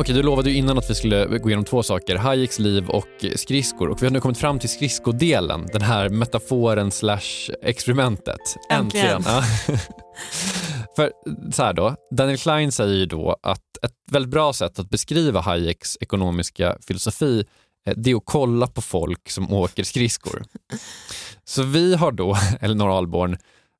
Okej, 0.00 0.14
du 0.14 0.22
lovade 0.22 0.50
ju 0.50 0.56
innan 0.56 0.78
att 0.78 0.90
vi 0.90 0.94
skulle 0.94 1.38
gå 1.38 1.48
igenom 1.48 1.64
två 1.64 1.82
saker, 1.82 2.16
Hayeks 2.16 2.58
liv 2.58 2.88
och 2.88 3.24
skridskor. 3.36 3.88
Och 3.88 4.02
vi 4.02 4.06
har 4.06 4.12
nu 4.12 4.20
kommit 4.20 4.38
fram 4.38 4.58
till 4.58 4.68
skridskodelen, 4.68 5.66
den 5.72 5.82
här 5.82 6.08
metaforen 6.08 6.90
slash 6.90 7.50
experimentet. 7.62 8.40
Äntligen. 8.70 9.16
Äntligen. 9.16 9.42
Ja. 9.68 9.76
För 10.96 11.12
så 11.52 11.62
här 11.62 11.72
då, 11.72 11.96
Daniel 12.10 12.38
Klein 12.38 12.72
säger 12.72 12.94
ju 12.94 13.06
då 13.06 13.36
att 13.42 13.84
ett 13.84 13.92
väldigt 14.10 14.30
bra 14.30 14.52
sätt 14.52 14.78
att 14.78 14.90
beskriva 14.90 15.40
Hayeks 15.40 15.96
ekonomiska 16.00 16.76
filosofi 16.86 17.44
eh, 17.86 17.94
det 17.96 18.10
är 18.10 18.14
att 18.14 18.22
kolla 18.24 18.66
på 18.66 18.82
folk 18.82 19.30
som 19.30 19.52
åker 19.52 19.84
skridskor. 19.84 20.42
Så 21.44 21.62
vi 21.62 21.94
har 21.94 22.12
då, 22.12 22.36
Elinor 22.60 22.98
Alborn, 22.98 23.36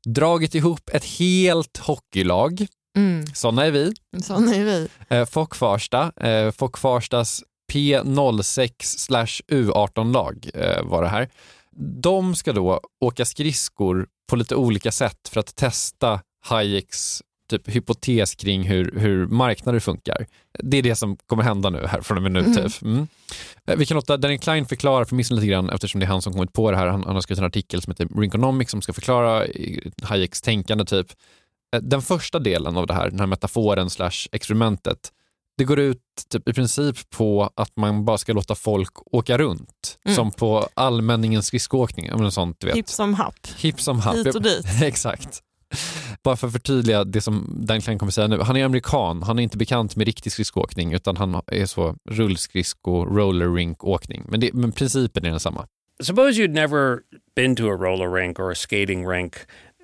dragit 0.07 0.55
ihop 0.55 0.91
ett 0.93 1.05
helt 1.05 1.77
hockeylag 1.77 2.67
Mm. 2.99 3.27
Såna 3.35 3.67
är 3.67 3.71
vi. 3.71 3.93
Såna 4.23 4.55
är 4.55 4.65
vi. 4.65 4.89
Eh, 5.09 5.25
Fock 5.25 5.55
Farsta, 5.55 6.13
eh, 6.17 6.51
Fock 6.51 6.79
Farstas 6.79 7.43
P06 7.73 9.43
U18-lag 9.49 10.51
eh, 10.55 10.83
var 10.83 11.03
det 11.03 11.09
här. 11.09 11.29
De 12.03 12.35
ska 12.35 12.53
då 12.53 12.81
åka 13.01 13.25
skridskor 13.25 14.07
på 14.31 14.37
lite 14.37 14.55
olika 14.55 14.93
sätt 14.93 15.29
för 15.29 15.41
att 15.41 15.57
testa 15.57 16.21
Hayeks 16.45 17.23
typ 17.49 17.69
hypotes 17.69 18.35
kring 18.35 18.63
hur, 18.63 18.93
hur 18.97 19.27
marknader 19.27 19.81
funkar. 19.81 20.27
Det 20.59 20.77
är 20.77 20.83
det 20.83 20.97
som 20.97 21.17
kommer 21.17 21.43
hända 21.43 21.71
nu 21.71 21.87
här 21.87 22.01
från 22.01 22.23
med 22.23 22.33
nu. 22.33 22.39
Mm. 22.39 22.55
Typ. 22.55 22.83
Mm. 22.83 23.09
Eh, 23.67 23.77
vi 23.77 23.87
kan 23.87 23.95
låta 23.95 24.17
Daniel 24.17 24.41
Klein 24.41 24.67
förklara 24.67 25.05
för 25.05 25.17
missen 25.17 25.37
lite 25.37 25.47
grann 25.47 25.71
eftersom 25.71 26.01
det 26.01 26.07
är 26.07 26.09
han 26.09 26.23
som 26.23 26.33
kommit 26.33 26.53
på 26.53 26.71
det 26.71 26.77
här. 26.77 26.87
Han, 26.87 27.05
han 27.05 27.15
har 27.15 27.21
skrivit 27.21 27.39
en 27.39 27.47
artikel 27.47 27.83
som 27.83 27.91
heter 27.91 28.21
Rinkonomics 28.21 28.71
som 28.71 28.83
ska 28.83 28.93
förklara 28.93 29.47
Hayeks 30.03 30.43
tänkande 30.43 30.85
typ. 30.85 31.07
Eh, 31.77 31.81
den 31.83 32.03
första 32.03 32.39
delen 32.39 32.77
av 32.77 32.87
det 32.87 32.95
här, 32.95 33.11
den 33.11 33.21
här 33.21 33.27
metaforen 33.27 33.91
slash 33.91 34.29
experimentet, 34.33 35.13
det 35.59 35.65
går 35.65 35.79
ut 35.79 36.03
typ, 36.29 36.49
i 36.49 36.53
princip 36.53 37.11
på 37.11 37.51
att 37.55 37.77
man 37.77 38.05
bara 38.05 38.19
ska 38.19 38.33
låta 38.33 38.55
folk 38.55 38.93
åka 39.13 39.39
runt. 39.39 39.99
Mm. 40.05 40.17
Som 40.17 40.31
på 40.31 40.69
allmänningens 40.75 41.47
skridskoåkning. 41.47 42.31
Sånt, 42.31 42.57
du 42.61 42.67
vet. 42.67 42.77
Hipp 42.77 42.89
som 42.89 43.15
happ. 43.15 43.47
Hipp 43.57 43.81
som 43.81 44.01
happ. 44.01 44.17
Hit 44.17 44.35
och 44.35 44.43
dit. 44.43 44.67
Exakt. 44.83 45.43
Bara 46.23 46.37
för 46.37 46.47
att 46.47 46.53
förtydliga 46.53 47.05
det 47.05 47.21
som 47.21 47.47
Dan 47.67 47.81
Klein 47.81 47.99
kommer 47.99 48.13
säga 48.13 48.27
nu. 48.27 48.39
Han 48.39 48.57
är 48.57 48.65
amerikan, 48.65 49.23
han 49.23 49.39
är 49.39 49.43
inte 49.43 49.57
bekant 49.57 49.97
med 49.97 50.07
riktig 50.07 50.33
skridskoåkning 50.33 50.93
utan 50.93 51.17
han 51.17 51.43
är 51.47 51.67
så 51.67 51.97
rullskridsko, 52.11 53.05
roller 53.05 53.55
rink 53.55 53.85
åkning. 53.85 54.25
Men, 54.29 54.41
det, 54.41 54.53
men 54.55 54.73
principen 54.73 55.25
är 55.25 55.31
densamma. 55.31 55.67
Suppose 56.01 56.41
you'd 56.41 56.55
never 56.55 57.01
been 57.35 57.57
to 57.57 57.69
a 57.69 57.77
roller 57.77 58.09
rink 58.09 58.39
or 58.39 58.51
a 58.51 58.55
skating 58.55 59.09
rink 59.09 59.35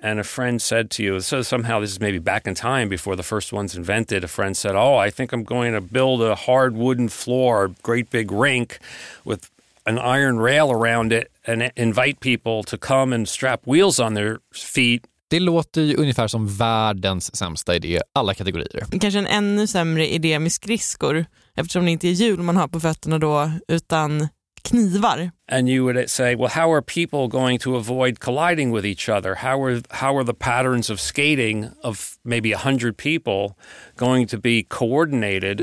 and 0.01 0.19
a 0.19 0.23
friend 0.23 0.61
said 0.61 0.89
to 0.91 1.03
you, 1.03 1.19
so 1.19 1.43
somehow 1.43 1.81
this 1.81 1.91
is 1.91 1.99
maybe 1.99 2.19
back 2.19 2.47
in 2.47 2.55
time 2.55 2.89
before 2.89 3.15
the 3.15 3.23
first 3.23 3.53
one's 3.53 3.75
invented, 3.75 4.23
a 4.23 4.27
friend 4.27 4.55
said, 4.55 4.75
Oh, 4.75 4.95
I 4.95 5.09
think 5.09 5.33
I'm 5.33 5.43
going 5.43 5.73
to 5.73 5.81
build 5.81 6.21
a 6.21 6.35
hard 6.35 6.75
wooden 6.75 7.09
floor, 7.09 7.71
great 7.81 8.09
big 8.09 8.31
rink 8.31 8.79
with 9.25 9.49
an 9.85 9.99
iron 9.99 10.37
rail 10.37 10.71
around 10.71 11.11
it 11.11 11.31
and 11.45 11.71
invite 11.75 12.19
people 12.19 12.63
to 12.63 12.77
come 12.77 13.13
and 13.13 13.27
strap 13.27 13.61
wheels 13.65 13.99
on 13.99 14.13
their 14.13 14.39
feet 14.51 15.05
det 15.27 15.39
låter 15.39 15.81
ju 15.81 15.95
ungefär 15.95 16.27
som 16.27 16.47
världens 16.47 17.35
sämsta 17.35 17.75
idé, 17.75 18.01
alla 18.13 18.33
kategorier. 18.33 18.99
Kanske 18.99 19.19
en 19.19 19.27
ännu 19.27 19.67
sämre 19.67 20.07
idé 20.07 20.39
med 20.39 20.51
skridskor 20.51 21.25
eftersom 21.55 21.85
det 21.85 21.91
inte 21.91 22.07
är 22.07 22.11
hjul 22.11 22.41
man 22.41 22.57
har 22.57 22.67
på 22.67 22.79
fötterna 22.79 23.19
då 23.19 23.51
utan 23.67 24.27
knivar. 24.65 25.31
And 25.51 25.69
you 25.69 25.83
would 25.83 26.09
say, 26.09 26.35
well, 26.35 26.49
how 26.49 26.73
are 26.73 26.81
people 26.81 27.27
going 27.27 27.59
to 27.59 27.75
avoid 27.75 28.19
colliding 28.19 28.75
with 28.75 28.85
each 28.85 29.09
other? 29.09 29.35
How 29.35 29.63
are, 29.63 29.81
how 29.89 30.17
are 30.17 30.25
the 30.25 30.33
patterns 30.33 30.89
of 30.89 30.99
skating 30.99 31.67
of 31.83 32.17
maybe 32.23 32.49
100 32.49 32.97
people 32.97 33.55
going 33.97 34.27
to 34.27 34.37
be 34.37 34.63
coordinated? 34.63 35.61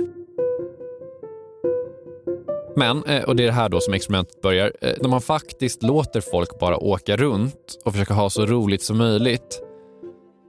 Men, 2.76 3.04
eh, 3.04 3.22
och 3.22 3.36
det 3.36 3.42
är 3.42 3.46
det 3.46 3.52
här 3.52 3.68
då 3.68 3.80
som 3.80 3.94
experimentet 3.94 4.42
börjar, 4.42 4.72
eh, 4.80 4.92
när 5.00 5.08
man 5.08 5.20
faktiskt 5.20 5.82
låter 5.82 6.20
folk 6.20 6.58
bara 6.58 6.76
åka 6.76 7.16
runt 7.16 7.78
och 7.84 7.92
försöka 7.92 8.14
ha 8.14 8.30
så 8.30 8.46
roligt 8.46 8.82
som 8.82 8.98
möjligt 8.98 9.62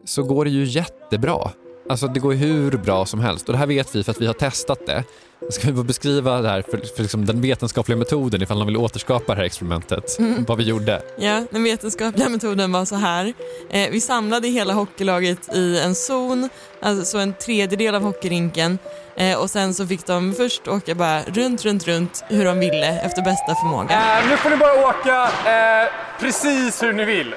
så 0.05 0.23
går 0.23 0.45
det 0.45 0.51
ju 0.51 0.63
jättebra. 0.63 1.51
Alltså 1.89 2.07
det 2.07 2.19
går 2.19 2.33
hur 2.33 2.77
bra 2.77 3.05
som 3.05 3.19
helst 3.19 3.49
och 3.49 3.53
det 3.53 3.59
här 3.59 3.67
vet 3.67 3.95
vi 3.95 4.03
för 4.03 4.11
att 4.11 4.21
vi 4.21 4.27
har 4.27 4.33
testat 4.33 4.87
det. 4.87 5.03
Ska 5.49 5.71
vi 5.71 5.83
beskriva 5.83 6.41
det 6.41 6.49
här 6.49 6.61
för, 6.61 6.77
för 6.95 7.01
liksom 7.01 7.25
den 7.25 7.41
vetenskapliga 7.41 7.97
metoden 7.97 8.41
ifall 8.41 8.59
de 8.59 8.67
vill 8.67 8.77
återskapa 8.77 9.33
det 9.33 9.37
här 9.37 9.45
experimentet? 9.45 10.19
Mm. 10.19 10.45
Vad 10.47 10.57
vi 10.57 10.63
gjorde? 10.63 11.01
Ja, 11.19 11.45
den 11.51 11.63
vetenskapliga 11.63 12.29
metoden 12.29 12.71
var 12.71 12.85
så 12.85 12.95
här. 12.95 13.33
Eh, 13.69 13.89
vi 13.91 14.01
samlade 14.01 14.47
hela 14.47 14.73
hockeylaget 14.73 15.55
i 15.55 15.79
en 15.79 15.95
zon, 15.95 16.49
alltså 16.81 17.17
en 17.17 17.33
tredjedel 17.33 17.95
av 17.95 18.01
hockeyrinken 18.01 18.77
eh, 19.17 19.39
och 19.39 19.49
sen 19.49 19.73
så 19.73 19.87
fick 19.87 20.05
de 20.05 20.33
först 20.33 20.67
åka 20.67 20.95
bara 20.95 21.21
runt, 21.23 21.65
runt, 21.65 21.87
runt 21.87 22.23
hur 22.27 22.45
de 22.45 22.59
ville 22.59 23.01
efter 23.01 23.21
bästa 23.21 23.55
förmåga. 23.55 23.95
Eh, 23.95 24.29
nu 24.29 24.37
får 24.37 24.49
ni 24.49 24.57
bara 24.57 24.87
åka 24.89 25.23
eh, 25.23 25.89
precis 26.19 26.83
hur 26.83 26.93
ni 26.93 27.05
vill 27.05 27.35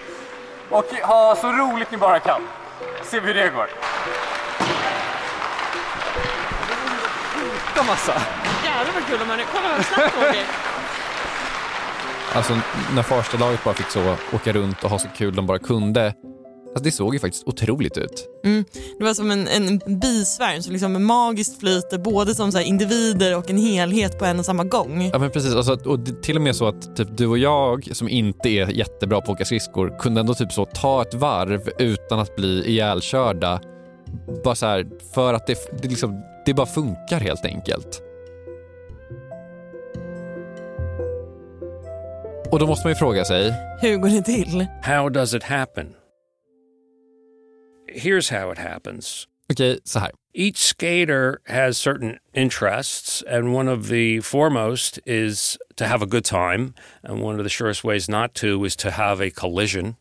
och 0.70 0.84
ha 1.02 1.36
så 1.36 1.52
roligt 1.52 1.90
ni 1.90 1.98
bara 1.98 2.18
kan. 2.18 2.42
Se 3.04 3.20
hur 3.20 3.34
det 3.34 3.48
går. 3.48 3.68
massa. 7.86 8.22
Jävlar 8.64 8.94
vad 8.94 9.06
kul 9.06 9.18
de 9.18 9.30
hade. 9.30 9.44
Kolla 9.52 9.68
vad 9.76 9.86
snabbt 9.86 10.14
de 10.20 10.28
åker. 10.28 10.44
Alltså 12.34 12.58
när 12.94 13.02
Farsta-laget 13.02 13.64
bara 13.64 13.74
fick 13.74 13.90
så 13.90 14.16
åka 14.32 14.52
runt 14.52 14.84
och 14.84 14.90
ha 14.90 14.98
så 14.98 15.08
kul 15.08 15.34
de 15.34 15.46
bara 15.46 15.58
kunde. 15.58 16.14
Alltså, 16.76 16.84
det 16.84 16.92
såg 16.92 17.14
ju 17.14 17.20
faktiskt 17.20 17.48
otroligt 17.48 17.98
ut. 17.98 18.28
Mm. 18.44 18.64
Det 18.98 19.04
var 19.04 19.14
som 19.14 19.30
en, 19.30 19.48
en 19.48 19.78
bisvärm 20.00 20.62
som 20.62 20.72
liksom 20.72 21.06
magiskt 21.06 21.60
flyter 21.60 21.98
både 21.98 22.34
som 22.34 22.52
så 22.52 22.60
individer 22.60 23.36
och 23.36 23.50
en 23.50 23.56
helhet 23.56 24.18
på 24.18 24.24
en 24.24 24.38
och 24.38 24.44
samma 24.44 24.64
gång. 24.64 25.10
Ja 25.12 25.18
men 25.18 25.30
precis, 25.30 25.54
alltså, 25.54 25.78
och 25.84 25.98
det, 25.98 26.22
till 26.22 26.36
och 26.36 26.42
med 26.42 26.56
så 26.56 26.68
att 26.68 26.96
typ, 26.96 27.08
du 27.16 27.26
och 27.26 27.38
jag 27.38 27.96
som 27.96 28.08
inte 28.08 28.48
är 28.48 28.66
jättebra 28.66 29.20
på 29.20 29.32
att 29.32 29.36
åka 29.36 29.44
skridskor 29.44 29.98
kunde 29.98 30.20
ändå 30.20 30.34
typ 30.34 30.52
så 30.52 30.64
ta 30.64 31.02
ett 31.02 31.14
varv 31.14 31.70
utan 31.78 32.18
att 32.18 32.36
bli 32.36 32.64
ihjälkörda. 32.66 33.60
Bara 34.44 34.54
så 34.54 34.66
här, 34.66 34.86
för 35.14 35.34
att 35.34 35.46
det, 35.46 35.58
det 35.82 35.88
liksom 35.88 36.22
det 36.46 36.54
bara 36.54 36.66
funkar 36.66 37.20
helt 37.20 37.44
enkelt. 37.44 38.02
Och 42.50 42.58
då 42.58 42.66
måste 42.66 42.86
man 42.86 42.92
ju 42.92 42.96
fråga 42.96 43.24
sig... 43.24 43.54
Hur 43.80 43.96
går 43.96 44.08
det 44.08 44.22
till? 44.22 44.66
How 44.82 45.08
does 45.08 45.34
it 45.34 45.42
happen? 45.42 45.86
Here's 47.88 48.28
how 48.30 48.50
it 48.52 48.58
happens. 48.58 49.26
Okej, 49.50 49.70
okay, 49.70 49.80
så 49.84 49.98
här. 49.98 50.10
Each 50.34 50.58
skater 50.58 51.38
has 51.46 51.78
certain 51.78 52.18
interests, 52.34 53.22
and 53.22 53.54
one 53.54 53.68
of 53.68 53.88
the 53.88 54.20
foremost 54.20 54.98
is 55.06 55.56
to 55.76 55.84
have 55.84 56.02
a 56.02 56.06
good 56.06 56.24
time, 56.24 56.74
and 57.02 57.22
one 57.22 57.38
of 57.38 57.44
the 57.44 57.48
surest 57.48 57.84
ways 57.84 58.08
not 58.08 58.34
to 58.34 58.66
is 58.66 58.76
to 58.76 58.90
have 58.90 59.26
a 59.26 59.30
collision. 59.30 59.96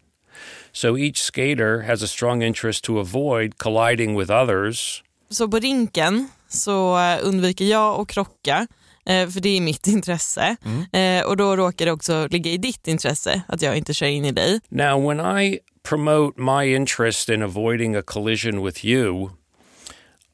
So 0.71 0.97
each 0.97 1.21
skater 1.21 1.81
has 1.81 2.03
a 2.03 2.07
strong 2.07 2.41
interest 2.41 2.83
to 2.83 2.99
avoid 2.99 3.57
colliding 3.57 4.17
with 4.19 4.31
others. 4.31 5.03
Så 5.29 5.47
på 5.47 5.59
rinken 5.59 6.29
så 6.49 6.99
eh, 6.99 7.19
undviker 7.23 7.65
jag 7.65 8.01
att 8.01 8.07
krocka 8.07 8.67
eh, 9.05 9.29
för 9.29 9.39
det 9.39 9.57
är 9.57 9.61
mitt 9.61 9.87
intresse. 9.97 10.55
Mm. 10.65 11.19
Eh, 11.19 11.25
och 11.25 11.37
då 11.37 11.55
råkar 11.55 11.85
det 11.85 11.91
också 11.91 12.27
ligga 12.31 12.51
i 12.51 12.57
ditt 12.57 12.87
intresse 12.87 13.41
att 13.47 13.61
jag 13.61 13.77
inte 13.77 13.93
kör 13.93 14.07
in 14.07 14.25
i 14.25 14.31
dig. 14.31 14.59
Now 14.69 15.07
when 15.07 15.39
I 15.39 15.59
promote 15.89 16.41
my 16.41 16.75
interest 16.75 17.29
in 17.29 17.41
avoiding 17.41 17.95
a 17.95 18.01
collision 18.01 18.65
with 18.65 18.85
you 18.85 19.29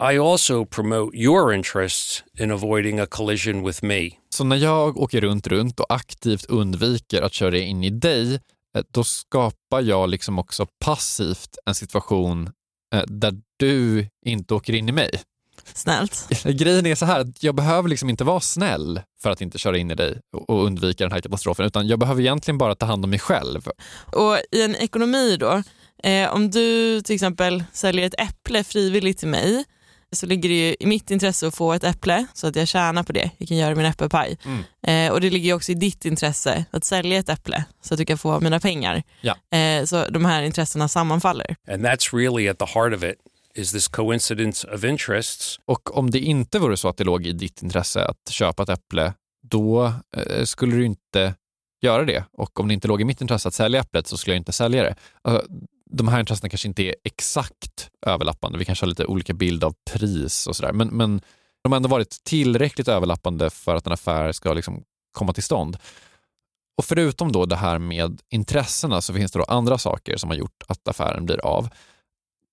I 0.02 0.18
also 0.18 0.66
promote 0.66 1.18
your 1.18 1.54
interests 1.54 2.24
in 2.40 2.52
avoiding 2.52 3.00
a 3.00 3.06
collision 3.06 3.66
with 3.66 3.84
me. 3.84 4.10
Så 4.30 4.44
när 4.44 4.56
jag 4.56 4.98
åker 4.98 5.22
runt, 5.22 5.48
runt 5.48 5.80
och 5.80 5.94
aktivt 5.94 6.46
undviker 6.46 7.22
att 7.22 7.34
köra 7.34 7.58
in 7.58 7.84
i 7.84 7.90
dig, 7.90 8.34
eh, 8.78 8.84
då 8.92 9.04
skapar 9.04 9.82
jag 9.82 10.10
liksom 10.10 10.40
också 10.40 10.68
passivt 10.86 11.58
en 11.66 11.76
situation 11.76 12.50
eh, 12.94 13.04
där 13.08 13.34
du 13.58 14.08
inte 14.26 14.54
åker 14.54 14.74
in 14.74 14.90
i 14.90 14.92
mig. 14.92 15.10
Snällt. 15.74 16.28
Grejen 16.44 16.86
är 16.86 16.96
så 16.96 17.06
här, 17.06 17.20
att 17.20 17.44
jag 17.44 17.56
behöver 17.56 17.90
liksom 17.90 18.10
inte 18.10 18.24
vara 18.24 18.40
snäll 18.40 19.02
för 19.22 19.30
att 19.30 19.42
inte 19.42 19.58
köra 19.58 19.78
in 19.78 19.92
i 19.92 19.96
dig 19.96 20.20
och 20.48 20.66
undvika 20.66 21.04
den 21.04 21.12
här 21.12 21.22
katastrofen, 21.22 21.66
utan 21.66 21.88
jag 21.88 22.00
behöver 22.00 22.22
egentligen 22.22 22.58
bara 22.58 22.76
ta 22.76 22.86
hand 22.86 23.04
om 23.04 23.10
mig 23.10 23.20
själv. 23.20 23.68
Och 24.12 24.38
i 24.52 24.62
en 24.64 24.76
ekonomi 24.76 25.38
då, 25.40 25.64
eh, 26.04 26.34
om 26.34 26.50
du 26.50 27.02
till 27.02 27.16
exempel 27.16 27.64
säljer 27.74 28.06
ett 28.06 28.20
äpple 28.20 28.64
frivilligt 28.64 29.18
till 29.18 29.28
mig, 29.28 29.66
så 30.12 30.26
ligger 30.26 30.50
det 30.50 30.56
ju 30.56 30.76
i 30.80 30.86
mitt 30.86 31.12
intresse 31.12 31.48
att 31.48 31.56
få 31.56 31.74
ett 31.74 31.84
äpple 31.84 32.26
så 32.34 32.48
att 32.48 32.56
jag 32.56 32.68
tjänar 32.68 33.04
på 33.04 33.12
det. 33.12 33.32
Jag 33.38 33.48
kan 33.48 33.58
göra 33.58 33.76
min 33.76 33.86
äppelpaj. 33.86 34.38
Mm. 34.46 34.64
Eh, 34.88 35.14
och 35.14 35.22
det 35.22 35.30
ligger 35.30 35.46
ju 35.46 35.54
också 35.54 35.72
i 35.72 35.76
ditt 35.76 36.06
intresse 36.06 36.66
att 36.72 36.84
sälja 36.84 37.20
ett 37.20 37.30
äpple 37.30 37.64
så 37.82 37.94
att 37.94 37.98
du 37.98 38.06
kan 38.06 38.18
få 38.18 38.40
mina 38.40 38.60
pengar. 38.60 39.04
Ja. 39.22 39.58
Eh, 39.58 39.86
så 39.86 40.06
de 40.10 40.26
här 40.26 40.44
intressena 40.44 40.88
sammanfaller. 40.88 41.56
And 41.72 41.86
that's 41.86 42.18
really 42.18 42.50
at 42.50 42.60
the 42.60 42.66
heart 42.66 42.94
of 42.94 43.04
it 43.04 43.16
is 43.56 43.72
this 43.72 43.88
coincidence 43.88 44.68
of 44.68 44.84
interests. 44.84 45.60
Och 45.66 45.98
om 45.98 46.12
det 46.12 46.20
inte 46.20 46.60
vore 46.60 46.78
så 46.78 46.90
att 46.90 46.98
det 46.98 47.04
låg 47.04 47.26
i 47.26 47.32
ditt 47.32 47.64
intresse 47.64 48.06
att 48.06 48.30
köpa 48.30 48.64
ett 48.64 48.70
äpple, 48.70 49.14
då 49.44 49.94
eh, 50.18 50.44
skulle 50.44 50.76
du 50.76 50.86
inte 50.86 51.36
göra 51.82 52.06
det. 52.06 52.24
Och 52.32 52.60
om 52.60 52.68
det 52.68 52.74
inte 52.74 52.88
låg 52.88 53.02
i 53.02 53.06
mitt 53.06 53.22
intresse 53.22 53.48
att 53.48 53.54
sälja 53.54 53.80
äpplet 53.80 54.08
så 54.08 54.18
skulle 54.18 54.34
jag 54.34 54.40
inte 54.40 54.52
sälja 54.52 54.84
det. 54.84 54.96
Alltså, 55.22 55.48
de 55.92 56.08
här 56.08 56.20
intressena 56.20 56.50
kanske 56.50 56.68
inte 56.68 56.84
är 56.84 56.96
exakt 57.04 57.90
överlappande. 58.06 58.58
Vi 58.58 58.66
kanske 58.66 58.86
har 58.86 58.90
lite 58.90 59.06
olika 59.06 59.34
bild 59.34 59.64
av 59.64 59.76
pris 59.92 60.48
och 60.48 60.56
sådär. 60.56 60.74
Men, 60.74 60.88
men 60.88 61.22
de 61.64 61.72
har 61.72 61.78
ändå 61.78 61.90
varit 61.90 62.24
tillräckligt 62.24 62.88
överlappande 62.88 63.50
för 63.50 63.76
att 63.76 63.88
en 63.88 63.94
affär 63.94 64.32
ska 64.32 64.54
liksom 64.54 64.84
komma 65.12 65.34
till 65.34 65.44
stånd. 65.44 65.78
Och 66.78 66.86
förutom 66.86 67.32
då 67.32 67.46
det 67.46 67.56
här 67.56 67.80
med 67.80 68.22
intressena 68.30 69.02
så 69.02 69.14
finns 69.14 69.32
det 69.32 69.40
då 69.40 69.46
andra 69.46 69.78
saker 69.78 70.18
som 70.18 70.30
har 70.30 70.38
gjort 70.38 70.64
att 70.68 70.88
affären 70.88 71.26
blir 71.26 71.46
av. 71.46 71.70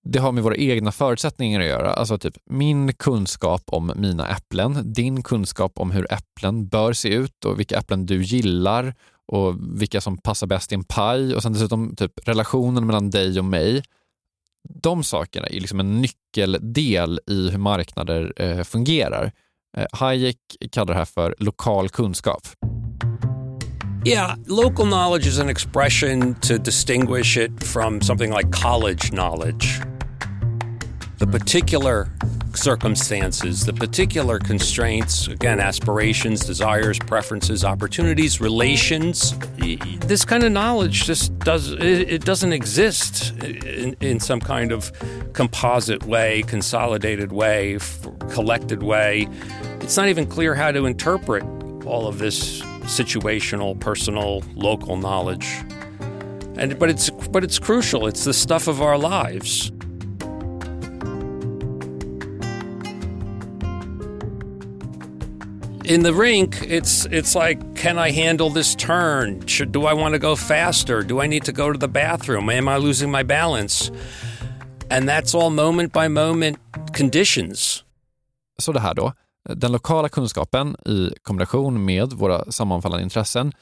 Det 0.04 0.18
har 0.18 0.32
med 0.32 0.42
våra 0.42 0.56
egna 0.56 0.92
förutsättningar 0.92 1.60
att 1.60 1.66
göra. 1.66 1.92
Alltså 1.92 2.18
typ 2.18 2.34
min 2.44 2.94
kunskap 2.94 3.62
om 3.66 3.92
mina 3.96 4.28
äpplen, 4.28 4.92
din 4.92 5.22
kunskap 5.22 5.72
om 5.78 5.90
hur 5.90 6.12
äpplen 6.12 6.68
bör 6.68 6.92
se 6.92 7.08
ut 7.08 7.44
och 7.44 7.60
vilka 7.60 7.78
äpplen 7.78 8.06
du 8.06 8.22
gillar 8.22 8.94
och 9.32 9.54
vilka 9.80 10.00
som 10.00 10.18
passar 10.18 10.46
bäst 10.46 10.72
i 10.72 10.74
en 10.74 10.84
paj 10.84 11.34
och 11.34 11.42
sen 11.42 11.52
dessutom 11.52 11.96
typ 11.96 12.12
relationen 12.24 12.86
mellan 12.86 13.10
dig 13.10 13.38
och 13.38 13.44
mig. 13.44 13.82
De 14.68 15.04
sakerna 15.04 15.46
är 15.46 15.60
liksom 15.60 15.80
en 15.80 16.00
nyckeldel 16.00 17.20
i 17.26 17.50
hur 17.50 17.58
marknader 17.58 18.32
eh, 18.36 18.62
fungerar. 18.62 19.32
Eh, 19.76 19.86
Hayek 19.92 20.38
kallar 20.72 20.92
det 20.92 20.98
här 20.98 21.04
för 21.04 21.34
lokal 21.38 21.88
kunskap. 21.88 22.48
Yeah, 24.04 24.36
local 24.46 24.86
knowledge 24.86 25.26
is 25.26 25.38
an 25.38 25.48
expression 25.48 26.34
to 26.36 26.58
distinguish 26.58 27.36
it 27.36 27.62
from 27.62 28.00
something 28.00 28.30
like 28.30 28.50
college 28.50 29.12
knowledge. 29.12 29.80
The 31.18 31.26
particular 31.26 32.08
circumstances, 32.54 33.66
the 33.66 33.72
particular 33.72 34.38
constraints, 34.38 35.26
again, 35.26 35.60
aspirations, 35.60 36.44
desires, 36.44 36.98
preferences, 36.98 37.64
opportunities, 37.64 38.40
relations. 38.40 39.34
This 40.00 40.24
kind 40.24 40.44
of 40.44 40.52
knowledge 40.52 41.04
just 41.04 41.36
does 41.40 41.72
it, 41.72 41.82
it 41.82 42.24
doesn't 42.24 42.52
exist 42.52 43.36
in, 43.42 43.96
in 44.00 44.20
some 44.20 44.40
kind 44.40 44.72
of 44.72 44.92
composite 45.32 46.04
way, 46.04 46.42
consolidated 46.42 47.32
way, 47.32 47.78
collected 48.30 48.82
way. 48.82 49.28
It's 49.80 49.96
not 49.96 50.08
even 50.08 50.26
clear 50.26 50.54
how 50.54 50.72
to 50.72 50.86
interpret 50.86 51.44
all 51.84 52.06
of 52.06 52.18
this 52.18 52.62
situational, 52.88 53.78
personal, 53.78 54.42
local 54.54 54.96
knowledge. 54.96 55.46
And 56.56 56.78
but 56.78 56.90
it's 56.90 57.10
but 57.10 57.44
it's 57.44 57.58
crucial. 57.58 58.06
It's 58.06 58.24
the 58.24 58.34
stuff 58.34 58.66
of 58.66 58.82
our 58.82 58.98
lives. 58.98 59.70
In 65.84 66.02
the 66.02 66.12
rink, 66.12 66.62
it's 66.62 67.06
it's 67.06 67.34
like, 67.34 67.76
can 67.76 67.98
I 67.98 68.10
handle 68.10 68.50
this 68.50 68.74
turn? 68.74 69.46
Should 69.46 69.72
do 69.72 69.86
I 69.86 69.92
want 69.94 70.14
to 70.14 70.18
go 70.18 70.36
faster? 70.36 71.02
Do 71.02 71.20
I 71.20 71.26
need 71.26 71.44
to 71.44 71.52
go 71.52 71.72
to 71.72 71.78
the 71.78 71.88
bathroom? 71.88 72.50
Am 72.50 72.68
I 72.68 72.76
losing 72.76 73.10
my 73.10 73.22
balance? 73.22 73.90
And 74.90 75.08
that's 75.08 75.34
all 75.34 75.50
moment 75.50 75.92
by 75.92 76.08
moment 76.08 76.58
conditions. 76.92 77.84
Så 78.58 78.72
det 78.72 78.80
här 78.80 78.94
den 79.54 79.72
lokala 79.72 80.08
kunskapen 80.08 80.76
i 80.86 81.10
kombination 81.22 81.84
med 81.84 82.12
våra 82.12 82.52
sammanfallande 82.52 83.02
intressen, 83.02 83.52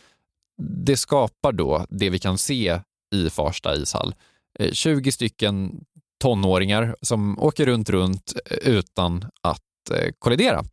det 0.63 0.97
skapar 0.97 1.53
då 1.53 1.87
det 1.89 2.11
vi 2.11 2.19
kan 2.19 2.39
se 2.39 2.81
i 3.15 3.31
Farsta 3.31 3.77
ishall. 3.77 4.15
Eh, 4.59 4.73
20 4.73 5.13
stycken 5.13 5.85
tonåringar 6.21 6.97
som 7.03 7.39
åker 7.39 7.67
runt, 7.67 7.91
runt 7.91 8.33
eh, 8.51 8.69
utan 8.69 9.25
att 9.41 9.91
eh, 9.91 10.13
kollidera. 10.19 10.65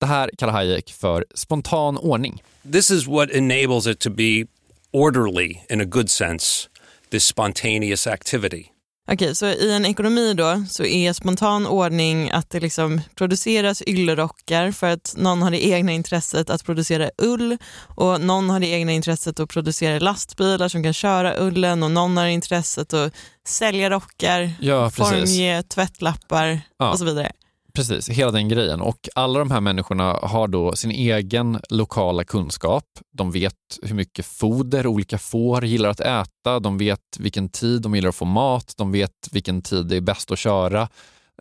Det 0.00 0.06
här 0.06 0.30
kallar 0.38 0.52
Hayek 0.52 0.92
för 0.92 1.24
spontan 1.34 1.98
ordning. 1.98 2.42
This 2.72 2.90
is 2.90 3.06
what 3.06 3.30
enables 3.30 3.86
it 3.86 3.98
to 4.00 4.10
be 4.10 4.46
orderly 4.90 5.60
in 5.70 5.80
a 5.80 5.84
good 5.84 6.10
sense, 6.10 6.68
this 7.10 7.24
spontaneous 7.24 8.06
activity. 8.06 8.72
Okej, 9.12 9.34
så 9.34 9.46
i 9.46 9.72
en 9.72 9.86
ekonomi 9.86 10.34
då 10.34 10.64
så 10.70 10.84
är 10.84 11.12
spontan 11.12 11.66
ordning 11.66 12.30
att 12.30 12.50
det 12.50 12.60
liksom 12.60 13.00
produceras 13.14 13.82
yllerockar 13.86 14.72
för 14.72 14.86
att 14.86 15.14
någon 15.16 15.42
har 15.42 15.50
det 15.50 15.66
egna 15.66 15.92
intresset 15.92 16.50
att 16.50 16.64
producera 16.64 17.10
ull 17.22 17.58
och 17.96 18.20
någon 18.20 18.50
har 18.50 18.60
det 18.60 18.66
egna 18.66 18.92
intresset 18.92 19.40
att 19.40 19.48
producera 19.48 19.98
lastbilar 19.98 20.68
som 20.68 20.82
kan 20.82 20.92
köra 20.92 21.38
ullen 21.38 21.82
och 21.82 21.90
någon 21.90 22.16
har 22.16 22.26
intresset 22.26 22.92
att 22.94 23.12
sälja 23.48 23.90
rockar, 23.90 24.52
Ja, 24.60 24.90
formge 24.90 25.62
tvättlappar 25.62 26.60
Ja. 26.78 26.90
och 26.92 26.98
så 26.98 27.04
vidare. 27.04 27.32
Precis, 27.78 28.08
hela 28.08 28.30
den 28.30 28.48
grejen. 28.48 28.80
Och 28.80 29.08
alla 29.14 29.38
de 29.38 29.50
här 29.50 29.60
människorna 29.60 30.12
har 30.12 30.48
då 30.48 30.76
sin 30.76 30.90
egen 30.90 31.60
lokala 31.70 32.24
kunskap. 32.24 32.84
De 33.12 33.30
vet 33.30 33.54
hur 33.82 33.94
mycket 33.94 34.26
foder 34.26 34.86
olika 34.86 35.18
får 35.18 35.64
gillar 35.64 35.88
att 35.88 36.00
äta. 36.00 36.60
De 36.60 36.78
vet 36.78 37.00
vilken 37.18 37.48
tid 37.48 37.82
de 37.82 37.94
gillar 37.94 38.08
att 38.08 38.14
få 38.14 38.24
mat. 38.24 38.74
De 38.76 38.92
vet 38.92 39.28
vilken 39.30 39.62
tid 39.62 39.86
det 39.86 39.96
är 39.96 40.00
bäst 40.00 40.30
att 40.30 40.38
köra 40.38 40.88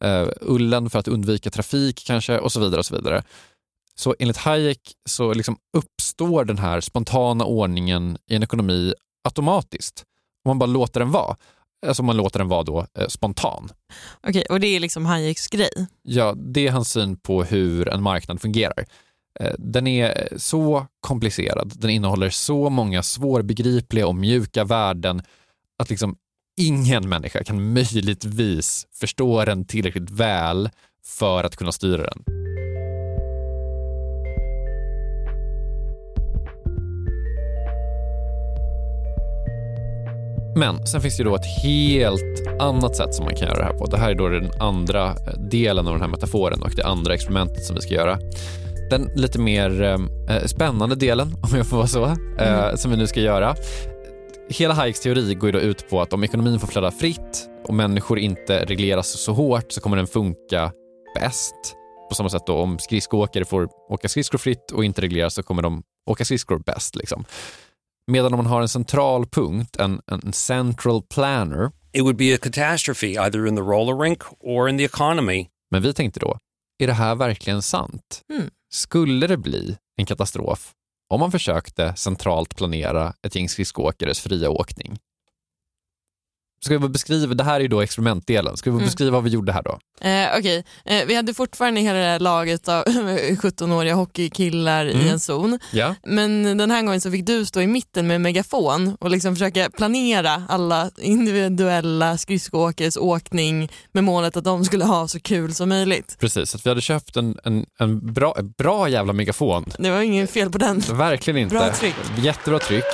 Uh, 0.04 0.30
ullen 0.42 0.90
för 0.90 1.00
att 1.00 1.08
undvika 1.08 1.50
trafik 1.50 2.04
kanske 2.08 2.40
och 2.40 2.52
så 2.52 2.60
vidare. 2.60 2.80
och 2.80 2.86
Så 2.86 2.96
vidare. 2.96 3.24
Så 3.96 4.16
enligt 4.20 4.38
Hayek 4.38 4.80
så 5.10 5.34
liksom 5.34 5.58
uppstår 5.78 6.46
den 6.46 6.58
här 6.58 6.82
spontana 6.82 7.46
ordningen 7.46 8.18
i 8.30 8.36
en 8.36 8.44
ekonomi 8.44 8.94
automatiskt. 9.24 10.04
Om 10.46 10.50
man 10.50 10.60
bara 10.60 10.66
låter 10.66 11.00
den 11.00 11.12
vara. 11.12 11.36
Alltså 11.86 12.04
man 12.04 12.18
låter 12.18 12.40
den 12.40 12.48
vara 12.48 12.64
då 12.64 12.88
eh, 13.00 13.08
spontan. 13.08 13.70
Okej, 14.28 14.44
och 14.50 14.60
det 14.60 14.68
är 14.68 14.80
liksom 14.80 15.06
Hayeks 15.06 15.48
grej. 15.48 15.88
Ja, 16.04 16.34
det 16.38 16.68
är 16.68 16.72
hans 16.72 16.92
syn 16.92 17.18
på 17.18 17.44
hur 17.44 17.90
en 17.90 18.04
marknad 18.04 18.42
fungerar. 18.42 18.86
Eh, 19.40 19.54
Den 19.58 19.88
är 19.88 20.30
så 20.38 20.86
komplicerad, 21.00 21.74
den 21.76 21.90
innehåller 21.90 22.30
så 22.30 22.70
många 22.70 23.04
svårbegripliga 23.04 24.08
och 24.08 24.16
mjuka 24.16 24.64
värden 24.64 25.22
att 25.80 25.90
liksom 25.90 26.16
ingen 26.58 27.10
människa 27.10 27.44
kan 27.44 27.74
möjligtvis 27.74 28.88
förstå 28.94 29.46
den 29.46 29.66
tillräckligt 29.66 30.10
väl 30.12 30.70
för 31.06 31.44
att 31.44 31.56
kunna 31.56 31.72
styra 31.72 32.04
den. 32.04 32.47
Men 40.58 40.88
sen 40.88 41.02
finns 41.02 41.18
det 41.18 41.24
ju 41.24 41.30
då 41.30 41.36
ett 41.36 41.64
helt 41.64 42.48
annat 42.60 42.96
sätt 42.96 43.16
som 43.16 43.26
man 43.26 43.36
kan 43.36 43.48
göra 43.48 43.58
det 43.58 43.64
här 43.64 43.74
på. 43.74 43.86
Det 43.86 43.98
här 43.98 44.12
är 44.12 44.16
då 44.16 44.30
den 44.30 44.52
andra 44.60 45.06
eh, 45.10 45.40
delen 45.40 45.88
av 45.88 45.94
den 45.94 46.02
här 46.02 46.10
metaforen 46.10 46.62
och 46.62 46.72
det 46.76 46.86
andra 46.86 47.14
experimentet 47.14 47.64
som 47.64 47.76
vi 47.76 47.82
ska 47.82 47.94
göra. 47.94 48.20
Den 48.90 49.12
lite 49.16 49.40
mer 49.40 49.82
eh, 50.30 50.46
spännande 50.46 50.96
delen, 50.96 51.28
om 51.28 51.58
jag 51.58 51.68
får 51.68 51.78
vara 51.78 51.88
så, 51.88 52.06
eh, 52.40 52.76
som 52.76 52.92
vi 52.92 52.98
nu 52.98 53.08
ska 53.08 53.20
göra. 53.20 53.56
Hela 54.50 54.74
Hayeks 54.74 55.00
teori 55.00 55.34
går 55.34 55.48
ju 55.48 55.52
då 55.52 55.60
ut 55.60 55.90
på 55.90 56.02
att 56.02 56.14
om 56.14 56.24
ekonomin 56.24 56.60
får 56.60 56.68
flöda 56.68 56.92
fritt 56.92 57.50
och 57.68 57.74
människor 57.74 58.20
inte 58.20 58.66
regleras 58.66 59.08
så 59.08 59.34
hårt 59.34 59.72
så 59.72 59.82
kommer 59.82 59.98
den 59.98 60.08
funka 60.08 60.72
bäst. 61.16 61.56
På 62.10 62.16
samma 62.16 62.30
sätt 62.30 62.44
då 62.48 62.54
om 62.54 62.80
skridskoåkare 62.80 63.46
får 63.46 63.70
åka 63.90 64.10
skridskor 64.10 64.38
fritt 64.38 64.72
och 64.72 64.86
inte 64.86 65.02
regleras 65.02 65.34
så 65.34 65.44
kommer 65.44 65.62
de 65.62 65.84
åka 66.06 66.26
skridskor 66.26 66.60
bäst. 66.66 66.96
Liksom. 66.96 67.26
Medan 68.12 68.34
om 68.34 68.38
man 68.38 68.46
har 68.46 68.62
en 68.62 68.70
central 68.70 69.26
punkt, 69.26 69.76
en, 69.76 70.02
en 70.12 70.34
central 70.34 71.02
planner, 71.04 71.72
It 71.94 72.02
would 72.02 72.18
be 72.18 72.36
a 72.36 72.38
catastrophe 72.42 73.08
either 73.08 73.48
in 73.48 73.56
the 73.56 73.62
roller 73.62 73.98
rink 74.04 74.24
or 74.40 74.70
in 74.70 74.78
the 74.78 74.84
economy. 74.84 75.48
men 75.72 75.82
vi 75.82 75.94
tänkte 75.94 76.20
då, 76.20 76.38
är 76.84 76.88
det 76.88 76.94
här 76.94 77.16
verkligen 77.16 77.62
sant? 77.62 78.22
Mm. 78.34 78.50
Skulle 78.74 79.28
det 79.28 79.38
bli 79.38 79.78
en 79.98 80.06
katastrof 80.06 80.74
om 81.14 81.20
man 81.20 81.32
försökte 81.32 81.96
centralt 81.96 82.56
planera 82.56 83.14
ett 83.28 83.36
gäng 83.36 83.50
skridskoåkares 83.50 84.20
fria 84.20 84.50
åkning? 84.50 84.98
Ska 86.66 86.78
vi 86.78 86.90
beskriva, 86.90 87.34
det 87.34 87.44
här 87.44 87.56
är 87.56 87.60
ju 87.60 87.68
då 87.68 87.82
experimentdelen, 87.82 88.58
ska 88.58 88.70
vi 88.70 88.76
Mm. 88.76 88.86
beskriva 88.86 89.12
vad 89.12 89.24
vi 89.24 89.30
gjorde 89.30 89.52
här 89.52 89.64
då? 89.64 89.80
Eh, 90.02 90.28
Okej, 90.40 90.64
eh, 90.86 91.06
vi 91.08 91.16
hade 91.16 91.34
fortfarande 91.34 91.82
hela 91.82 92.00
det 92.00 92.06
här 92.06 92.20
laget 92.20 92.68
av 92.70 92.84
17-åriga 93.40 93.94
hockeykillar 93.96 94.86
i 94.86 94.94
Mm. 94.94 95.08
en 95.08 95.20
zon. 95.20 95.60
Ja. 95.72 95.96
Men 96.04 96.58
den 96.58 96.72
här 96.72 96.82
gången 96.84 97.02
så 97.02 97.12
fick 97.12 97.26
du 97.26 97.46
stå 97.46 97.62
i 97.62 97.68
mitten 97.68 98.08
med 98.08 98.22
megafon 98.22 98.98
och 99.00 99.10
liksom 99.10 99.36
försöka 99.36 99.70
planera 99.70 100.44
alla 100.50 100.90
individuella 100.98 102.18
skridskoåkares 102.18 102.98
åkning 102.98 103.70
med 103.92 104.04
målet 104.04 104.38
att 104.38 104.44
de 104.44 104.66
skulle 104.66 104.86
ha 104.86 105.08
så 105.08 105.20
kul 105.20 105.54
som 105.54 105.70
möjligt. 105.70 106.18
Precis, 106.20 106.56
att 106.56 106.66
vi 106.66 106.70
hade 106.70 106.82
köpt 106.82 107.16
en, 107.18 107.38
en, 107.44 107.66
en 107.80 108.14
bra, 108.14 108.36
bra 108.58 108.90
jävla 108.90 109.14
megafon. 109.14 109.66
Det 109.80 109.90
var 109.90 110.02
inget 110.02 110.32
fel 110.32 110.52
på 110.52 110.58
den. 110.58 110.80
Verkligen 110.80 111.38
inte. 111.38 111.56
Bra 111.56 111.74
tryck. 111.74 111.96
Jättebra 112.18 112.60
tryck. 112.60 112.86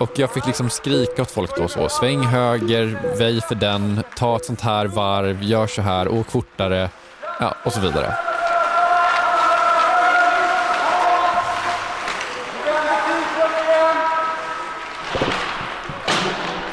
Och 0.00 0.18
jag 0.18 0.30
fick 0.30 0.46
liksom 0.46 0.70
skrika 0.70 1.22
åt 1.22 1.30
folk 1.30 1.56
då 1.56 1.68
så, 1.68 1.88
sväng 1.88 2.22
höger, 2.22 3.16
väj 3.18 3.40
för 3.40 3.54
den, 3.54 4.02
ta 4.16 4.36
ett 4.36 4.44
sånt 4.44 4.60
här 4.60 4.86
varv, 4.86 5.42
gör 5.42 5.66
så 5.66 5.82
här, 5.82 6.08
åk 6.08 6.30
fortare, 6.30 6.90
ja, 7.40 7.54
och 7.64 7.72
så 7.72 7.80
vidare. 7.80 8.14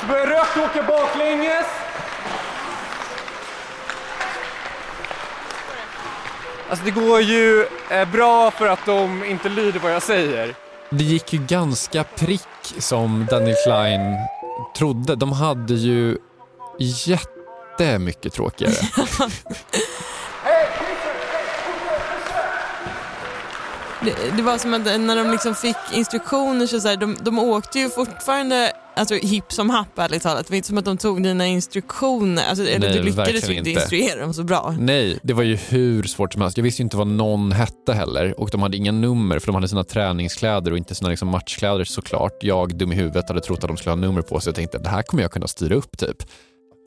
Rött 0.09 0.87
baklänges. 0.87 1.67
Alltså 6.69 6.85
det 6.85 6.91
går 6.91 7.21
ju 7.21 7.67
eh, 7.89 8.07
bra 8.11 8.51
för 8.51 8.67
att 8.67 8.85
de 8.85 9.23
inte 9.23 9.49
lyder 9.49 9.79
vad 9.79 9.93
jag 9.93 10.03
säger. 10.03 10.55
Det 10.89 11.03
gick 11.03 11.33
ju 11.33 11.39
ganska 11.39 12.03
prick 12.03 12.47
som 12.77 13.27
Daniel 13.30 13.56
Klein 13.65 14.17
trodde. 14.77 15.15
De 15.15 15.32
hade 15.32 15.73
ju 15.73 16.17
jättemycket 16.80 18.34
tråkigare. 18.34 18.73
Det, 24.01 24.38
det 24.38 24.43
var 24.43 24.58
som 24.58 24.73
att 24.73 24.82
när 24.82 25.15
de 25.15 25.32
liksom 25.32 25.56
fick 25.56 25.77
instruktioner 25.93 26.67
så, 26.67 26.80
så 26.80 26.88
här, 26.88 26.97
de, 26.97 27.17
de 27.21 27.39
åkte 27.39 27.80
ju 27.80 27.89
fortfarande 27.89 28.73
alltså, 28.97 29.15
hipp 29.15 29.51
som 29.51 29.69
happ 29.69 29.99
ärligt 29.99 30.23
talat. 30.23 30.47
Det 30.47 30.51
var 30.51 30.55
inte 30.55 30.67
som 30.67 30.77
att 30.77 30.86
de 30.86 30.97
tog 30.97 31.23
dina 31.23 31.47
instruktioner, 31.47 32.43
alltså, 32.49 32.63
eller 32.63 32.89
Nej, 32.89 32.97
du 32.97 33.03
lyckades 33.03 33.49
ju 33.49 33.53
inte 33.53 33.69
inte. 33.69 33.81
instruera 33.81 34.21
dem 34.21 34.33
så 34.33 34.43
bra. 34.43 34.75
Nej, 34.79 35.19
det 35.23 35.33
var 35.33 35.43
ju 35.43 35.55
hur 35.55 36.03
svårt 36.03 36.33
som 36.33 36.41
helst. 36.41 36.57
Jag 36.57 36.63
visste 36.63 36.81
ju 36.81 36.83
inte 36.83 36.97
vad 36.97 37.07
någon 37.07 37.51
hette 37.51 37.93
heller 37.93 38.39
och 38.39 38.49
de 38.49 38.62
hade 38.62 38.77
inga 38.77 38.91
nummer 38.91 39.39
för 39.39 39.45
de 39.45 39.55
hade 39.55 39.67
sina 39.67 39.83
träningskläder 39.83 40.71
och 40.71 40.77
inte 40.77 40.95
sina 40.95 41.10
liksom 41.10 41.27
matchkläder 41.27 41.83
såklart. 41.83 42.38
Jag, 42.41 42.77
dum 42.77 42.91
i 42.91 42.95
huvudet, 42.95 43.27
hade 43.27 43.41
trott 43.41 43.63
att 43.63 43.67
de 43.67 43.77
skulle 43.77 43.91
ha 43.91 43.95
nummer 43.95 44.21
på 44.21 44.39
sig 44.39 44.49
och 44.49 44.55
tänkte 44.55 44.77
det 44.77 44.89
här 44.89 45.01
kommer 45.01 45.23
jag 45.23 45.31
kunna 45.31 45.47
styra 45.47 45.75
upp 45.75 45.97
typ. 45.97 46.17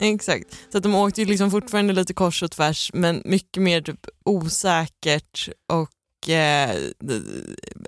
Exakt, 0.01 0.45
så 0.71 0.77
att 0.77 0.83
de 0.83 0.95
åkte 0.95 1.21
ju 1.21 1.27
liksom 1.27 1.51
fortfarande 1.51 1.93
lite 1.93 2.13
kors 2.13 2.43
och 2.43 2.51
tvärs 2.51 2.91
men 2.93 3.21
mycket 3.25 3.63
mer 3.63 3.81
typ 3.81 3.99
osäkert 4.25 5.49
och 5.73 5.89
eh, 6.29 6.75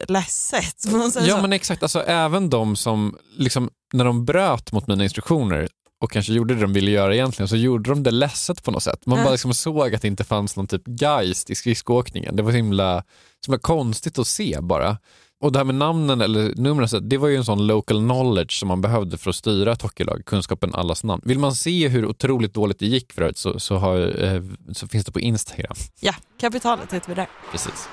ledset. 0.07 0.85
Ja 1.27 1.41
men 1.41 1.53
exakt, 1.53 1.83
alltså 1.83 2.01
även 2.01 2.49
de 2.49 2.75
som 2.75 3.17
liksom, 3.37 3.69
när 3.93 4.05
de 4.05 4.25
bröt 4.25 4.71
mot 4.71 4.87
mina 4.87 5.03
instruktioner 5.03 5.67
och 6.01 6.11
kanske 6.11 6.33
gjorde 6.33 6.55
det 6.55 6.61
de 6.61 6.73
ville 6.73 6.91
göra 6.91 7.13
egentligen 7.15 7.47
så 7.47 7.55
gjorde 7.55 7.89
de 7.89 8.03
det 8.03 8.11
ledset 8.11 8.63
på 8.63 8.71
något 8.71 8.83
sätt. 8.83 9.05
Man 9.05 9.17
Ja. 9.17 9.23
bara 9.23 9.31
liksom 9.31 9.53
såg 9.53 9.95
att 9.95 10.01
det 10.01 10.07
inte 10.07 10.23
fanns 10.23 10.55
någon 10.55 10.67
typ 10.67 10.81
geist 11.01 11.49
i 11.49 11.55
skridskoåkningen. 11.55 12.35
Det 12.35 12.43
var 12.43 12.51
så 12.51 12.55
himla, 12.55 13.03
så 13.45 13.51
himla 13.51 13.59
konstigt 13.59 14.19
att 14.19 14.27
se 14.27 14.57
bara. 14.61 14.97
Och 15.41 15.51
det 15.51 15.59
här 15.59 15.63
med 15.63 15.75
namnen 15.75 16.21
eller 16.21 16.55
numren, 16.55 17.09
det 17.09 17.17
var 17.17 17.27
ju 17.27 17.35
en 17.35 17.45
sån 17.45 17.67
local 17.67 17.97
knowledge 17.97 18.59
som 18.59 18.67
man 18.67 18.81
behövde 18.81 19.17
för 19.17 19.29
att 19.29 19.35
styra 19.35 19.71
ett 19.71 19.81
hockeylag, 19.81 20.21
kunskapen 20.25 20.75
allas 20.75 21.03
namn. 21.03 21.21
Vill 21.25 21.39
man 21.39 21.55
se 21.55 21.87
hur 21.87 22.05
otroligt 22.05 22.53
dåligt 22.53 22.79
det 22.79 22.85
gick 22.87 23.13
för 23.13 23.21
övrigt 23.21 23.37
så, 23.37 23.59
så, 23.59 23.75
har, 23.77 24.23
eh, 24.23 24.41
så 24.73 24.87
finns 24.87 25.05
det 25.05 25.11
på 25.11 25.19
Instagram. 25.19 25.75
Ja, 25.99 26.13
kapitalet 26.39 26.93
heter 26.93 27.07
vi 27.09 27.15
där. 27.15 27.27
Precis. 27.51 27.87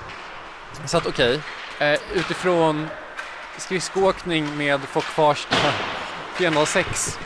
Så 0.85 0.97
att 0.97 1.05
okej, 1.07 1.41
eh, 1.79 1.99
utifrån 2.13 2.87
skridskoåkning 3.57 4.57
med 4.57 4.79
Fock 4.79 5.03
Farsta 5.03 5.73
406 6.37 7.19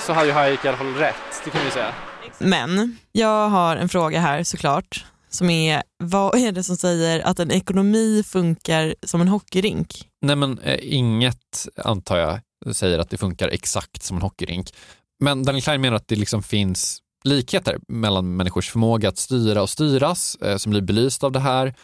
så 0.00 0.12
har 0.12 0.24
ju 0.24 0.32
Hayek 0.32 0.64
i 0.64 0.68
alla 0.68 0.76
fall 0.76 0.94
rätt, 0.94 1.42
det 1.44 1.50
kan 1.50 1.64
vi 1.64 1.70
säga. 1.70 1.94
Men 2.38 2.98
jag 3.12 3.48
har 3.48 3.76
en 3.76 3.88
fråga 3.88 4.20
här 4.20 4.42
såklart 4.42 5.04
som 5.28 5.50
är 5.50 5.82
vad 5.98 6.38
är 6.38 6.52
det 6.52 6.62
som 6.62 6.76
säger 6.76 7.20
att 7.20 7.38
en 7.38 7.50
ekonomi 7.50 8.22
funkar 8.26 8.94
som 9.02 9.20
en 9.20 9.28
hockeyrink? 9.28 10.08
Nej 10.22 10.36
men 10.36 10.58
eh, 10.58 10.78
inget, 10.82 11.68
antar 11.76 12.16
jag, 12.16 12.40
säger 12.74 12.98
att 12.98 13.10
det 13.10 13.18
funkar 13.18 13.48
exakt 13.48 14.02
som 14.02 14.16
en 14.16 14.22
hockeyrink. 14.22 14.74
Men 15.20 15.44
Daniel 15.44 15.62
Klein 15.62 15.80
menar 15.80 15.96
att 15.96 16.08
det 16.08 16.16
liksom 16.16 16.42
finns 16.42 17.00
likheter 17.24 17.78
mellan 17.88 18.36
människors 18.36 18.70
förmåga 18.70 19.08
att 19.08 19.18
styra 19.18 19.62
och 19.62 19.70
styras, 19.70 20.36
eh, 20.36 20.56
som 20.56 20.70
blir 20.70 20.82
belyst 20.82 21.24
av 21.24 21.32
det 21.32 21.40
här, 21.40 21.74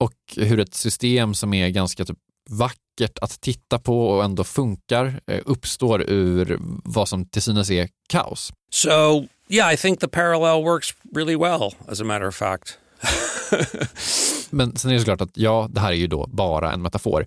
och 0.00 0.14
hur 0.36 0.60
ett 0.60 0.74
system 0.74 1.34
som 1.34 1.54
är 1.54 1.68
ganska 1.68 2.04
typ, 2.04 2.18
vackert 2.50 3.18
att 3.20 3.40
titta 3.40 3.78
på 3.78 4.08
och 4.08 4.24
ändå 4.24 4.44
funkar 4.44 5.20
eh, 5.26 5.40
uppstår 5.44 6.10
ur 6.10 6.58
vad 6.84 7.08
som 7.08 7.24
till 7.24 7.42
synes 7.42 7.70
är 7.70 7.88
kaos. 8.08 8.52
So, 8.72 9.24
yeah, 9.48 9.74
I 9.74 9.76
think 9.76 10.00
the 10.00 10.08
parallel 10.08 10.64
works 10.64 10.94
really 11.14 11.36
well, 11.36 11.74
as 11.88 12.00
a 12.00 12.04
matter 12.04 12.28
of 12.28 12.34
fact. 12.34 12.78
Men 14.50 14.76
sen 14.76 14.90
är 14.90 14.94
det 14.94 15.00
såklart 15.00 15.20
att 15.20 15.36
ja, 15.36 15.68
det 15.70 15.80
här 15.80 15.90
är 15.90 15.96
ju 15.96 16.06
då 16.06 16.26
bara 16.26 16.72
en 16.72 16.82
metafor. 16.82 17.26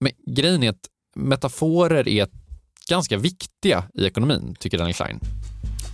Men 0.00 0.12
grejen 0.26 0.62
är 0.62 0.70
att 0.70 0.86
metaforer 1.16 2.08
är 2.08 2.28
ganska 2.88 3.16
viktiga 3.16 3.84
i 3.94 4.06
ekonomin, 4.06 4.56
tycker 4.58 4.78
Daniel 4.78 4.94
Klein. 4.94 5.20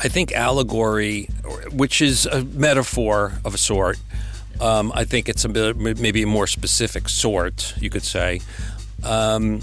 I 0.05 0.11
think 0.11 0.33
allegory, 0.33 1.29
which 1.73 2.03
is 2.03 2.27
a 2.27 2.45
metaphor 2.57 3.33
of 3.45 3.55
a 3.55 3.59
sort, 3.59 3.97
um, 4.61 4.93
I 5.03 5.07
think 5.07 5.29
it's 5.29 5.45
a 5.45 5.49
bit, 5.49 5.77
maybe 5.77 6.23
a 6.23 6.27
more 6.27 6.47
specific 6.47 7.09
sort, 7.09 7.75
you 7.81 7.90
could 7.90 8.05
say, 8.05 8.40
um, 9.09 9.61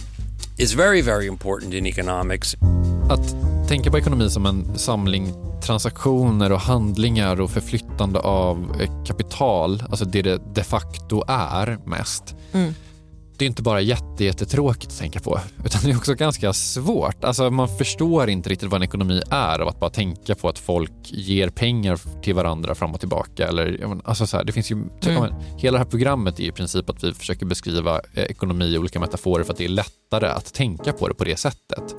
is 0.57 0.73
very, 0.73 1.01
very 1.01 1.27
important 1.27 1.73
in 1.73 1.85
economics. 1.85 2.55
Att 3.09 3.35
tänka 3.67 3.91
på 3.91 3.97
ekonomi 3.97 4.29
som 4.29 4.45
en 4.45 4.77
samling 4.79 5.33
transaktioner 5.61 6.51
och 6.51 6.59
handlingar 6.59 7.41
och 7.41 7.51
förflyttande 7.51 8.19
av 8.19 8.75
eh, 8.81 9.03
kapital, 9.05 9.83
alltså 9.89 10.05
det 10.05 10.21
det 10.21 10.41
de 10.53 10.63
facto 10.63 11.23
är 11.27 11.77
mest. 11.85 12.35
Mm. 12.53 12.73
Det 13.41 13.45
är 13.45 13.47
inte 13.47 13.61
bara 13.61 13.81
jätte, 13.81 14.23
jättetråkigt 14.23 14.91
att 14.91 14.97
tänka 14.99 15.19
på, 15.19 15.39
utan 15.65 15.81
det 15.83 15.91
är 15.91 15.97
också 15.97 16.15
ganska 16.15 16.53
svårt. 16.53 17.23
Alltså 17.23 17.49
man 17.49 17.77
förstår 17.77 18.29
inte 18.29 18.49
riktigt 18.49 18.69
vad 18.69 18.81
en 18.81 18.83
ekonomi 18.83 19.21
är 19.29 19.59
av 19.59 19.67
att 19.67 19.79
bara 19.79 19.89
tänka 19.89 20.35
på 20.35 20.49
att 20.49 20.59
folk 20.59 20.91
ger 21.03 21.49
pengar 21.49 22.21
till 22.21 22.35
varandra 22.35 22.75
fram 22.75 22.93
och 22.93 22.99
tillbaka. 22.99 23.47
Eller, 23.47 23.99
alltså 24.05 24.27
så 24.27 24.37
här, 24.37 24.43
det 24.43 24.51
finns 24.51 24.71
ju, 24.71 24.75
Mm. 25.05 25.33
hela 25.57 25.77
det 25.77 25.83
här 25.83 25.89
programmet 25.89 26.39
är 26.39 26.43
i 26.43 26.51
princip 26.51 26.89
att 26.89 27.03
vi 27.03 27.13
försöker 27.13 27.45
beskriva 27.45 28.01
eh, 28.13 28.23
ekonomi 28.23 28.65
i 28.65 28.77
olika 28.77 28.99
metaforer 28.99 29.43
för 29.43 29.51
att 29.51 29.57
det 29.57 29.65
är 29.65 29.69
lättare 29.69 30.27
att 30.27 30.53
tänka 30.53 30.93
på 30.93 31.07
det 31.07 31.13
på 31.13 31.23
det 31.23 31.37
sättet. 31.37 31.95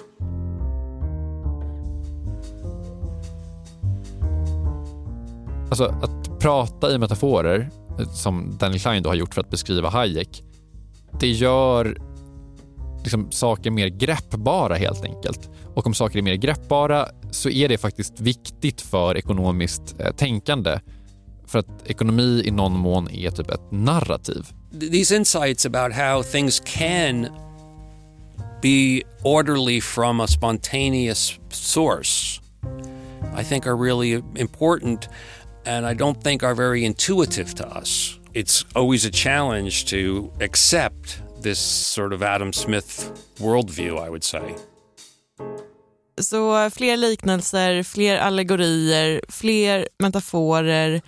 Alltså 5.68 5.84
att 5.84 6.40
prata 6.40 6.94
i 6.94 6.98
metaforer, 6.98 7.70
eh, 7.98 8.08
som 8.08 8.56
Daniel 8.58 8.80
Klein 8.80 9.02
då 9.02 9.10
har 9.10 9.14
gjort 9.14 9.34
för 9.34 9.40
att 9.40 9.50
beskriva 9.50 9.88
Hayek, 9.88 10.42
det 11.20 11.28
gör 11.28 11.96
liksom 13.02 13.30
saker 13.32 13.70
mer 13.70 13.88
greppbara 13.88 14.74
helt 14.74 15.04
enkelt. 15.04 15.50
Och 15.74 15.86
om 15.86 15.94
saker 15.94 16.18
är 16.18 16.22
mer 16.22 16.34
greppbara 16.34 17.08
så 17.30 17.50
är 17.50 17.68
det 17.68 17.78
faktiskt 17.78 18.20
viktigt 18.20 18.80
för 18.80 19.16
ekonomiskt 19.16 20.00
eh, 20.00 20.12
tänkande. 20.12 20.80
För 21.46 21.58
att 21.58 21.90
ekonomi 21.90 22.42
i 22.44 22.50
någon 22.50 22.72
mån 22.72 23.10
är 23.10 23.30
typ 23.30 23.50
ett 23.50 23.70
narrativ. 23.70 24.46
These 24.80 25.16
insights 25.16 25.66
about 25.66 25.92
how 25.92 26.22
things 26.22 26.62
can 26.64 27.28
be 28.62 29.02
orderly 29.22 29.80
from 29.80 30.20
a 30.20 30.26
spontaneous 30.26 31.38
source, 31.50 32.40
I 33.40 33.44
think 33.44 33.66
are 33.66 33.76
really 33.76 34.22
important 34.36 35.08
and 35.66 35.86
I 35.86 35.94
don't 35.94 36.22
think 36.22 36.42
are 36.42 36.54
very 36.54 36.84
intuitive 36.84 37.54
to 37.54 37.78
us. 37.78 38.18
It's 38.34 38.64
always 38.72 39.06
a 39.06 39.10
challenge 39.12 39.84
to 39.90 40.30
accept 40.40 41.22
this 41.42 41.58
sort 41.58 42.12
of 42.12 42.22
Adam 42.22 42.52
Smith 42.52 43.12
worldview, 43.38 44.06
I 44.06 44.08
would 44.08 44.24
say. 44.24 44.54
Så 46.20 46.70
fler 46.70 46.96
liknelser, 46.96 47.82
fler 47.82 48.16
allegorier, 48.16 49.20
fler 49.28 49.88
metaforer 49.98 51.02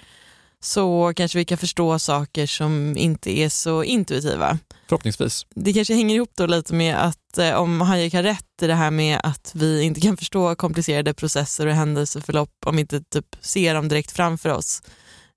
så 0.60 1.12
kanske 1.16 1.38
vi 1.38 1.44
kan 1.44 1.58
förstå 1.58 1.98
saker 1.98 2.46
som 2.46 2.96
inte 2.96 3.38
är 3.38 3.48
så 3.48 3.84
intuitiva. 3.84 4.58
Förhoppningsvis. 4.88 5.46
Det 5.54 5.72
kanske 5.72 5.94
hänger 5.94 6.14
ihop 6.14 6.30
då 6.34 6.46
lite 6.46 6.74
med 6.74 6.96
att 6.96 7.38
eh, 7.38 7.54
om 7.54 7.80
Hayek 7.80 8.14
har 8.14 8.22
rätt 8.22 8.62
i 8.62 8.66
det 8.66 8.74
här 8.74 8.90
med 8.90 9.20
att 9.22 9.52
vi 9.54 9.82
inte 9.82 10.00
kan 10.00 10.16
förstå 10.16 10.54
komplicerade 10.54 11.14
processer 11.14 11.66
och 11.66 11.74
händelseförlopp 11.74 12.50
om 12.66 12.76
vi 12.76 12.80
inte 12.80 13.00
typ 13.00 13.36
ser 13.40 13.74
dem 13.74 13.88
direkt 13.88 14.12
framför 14.12 14.50
oss 14.50 14.82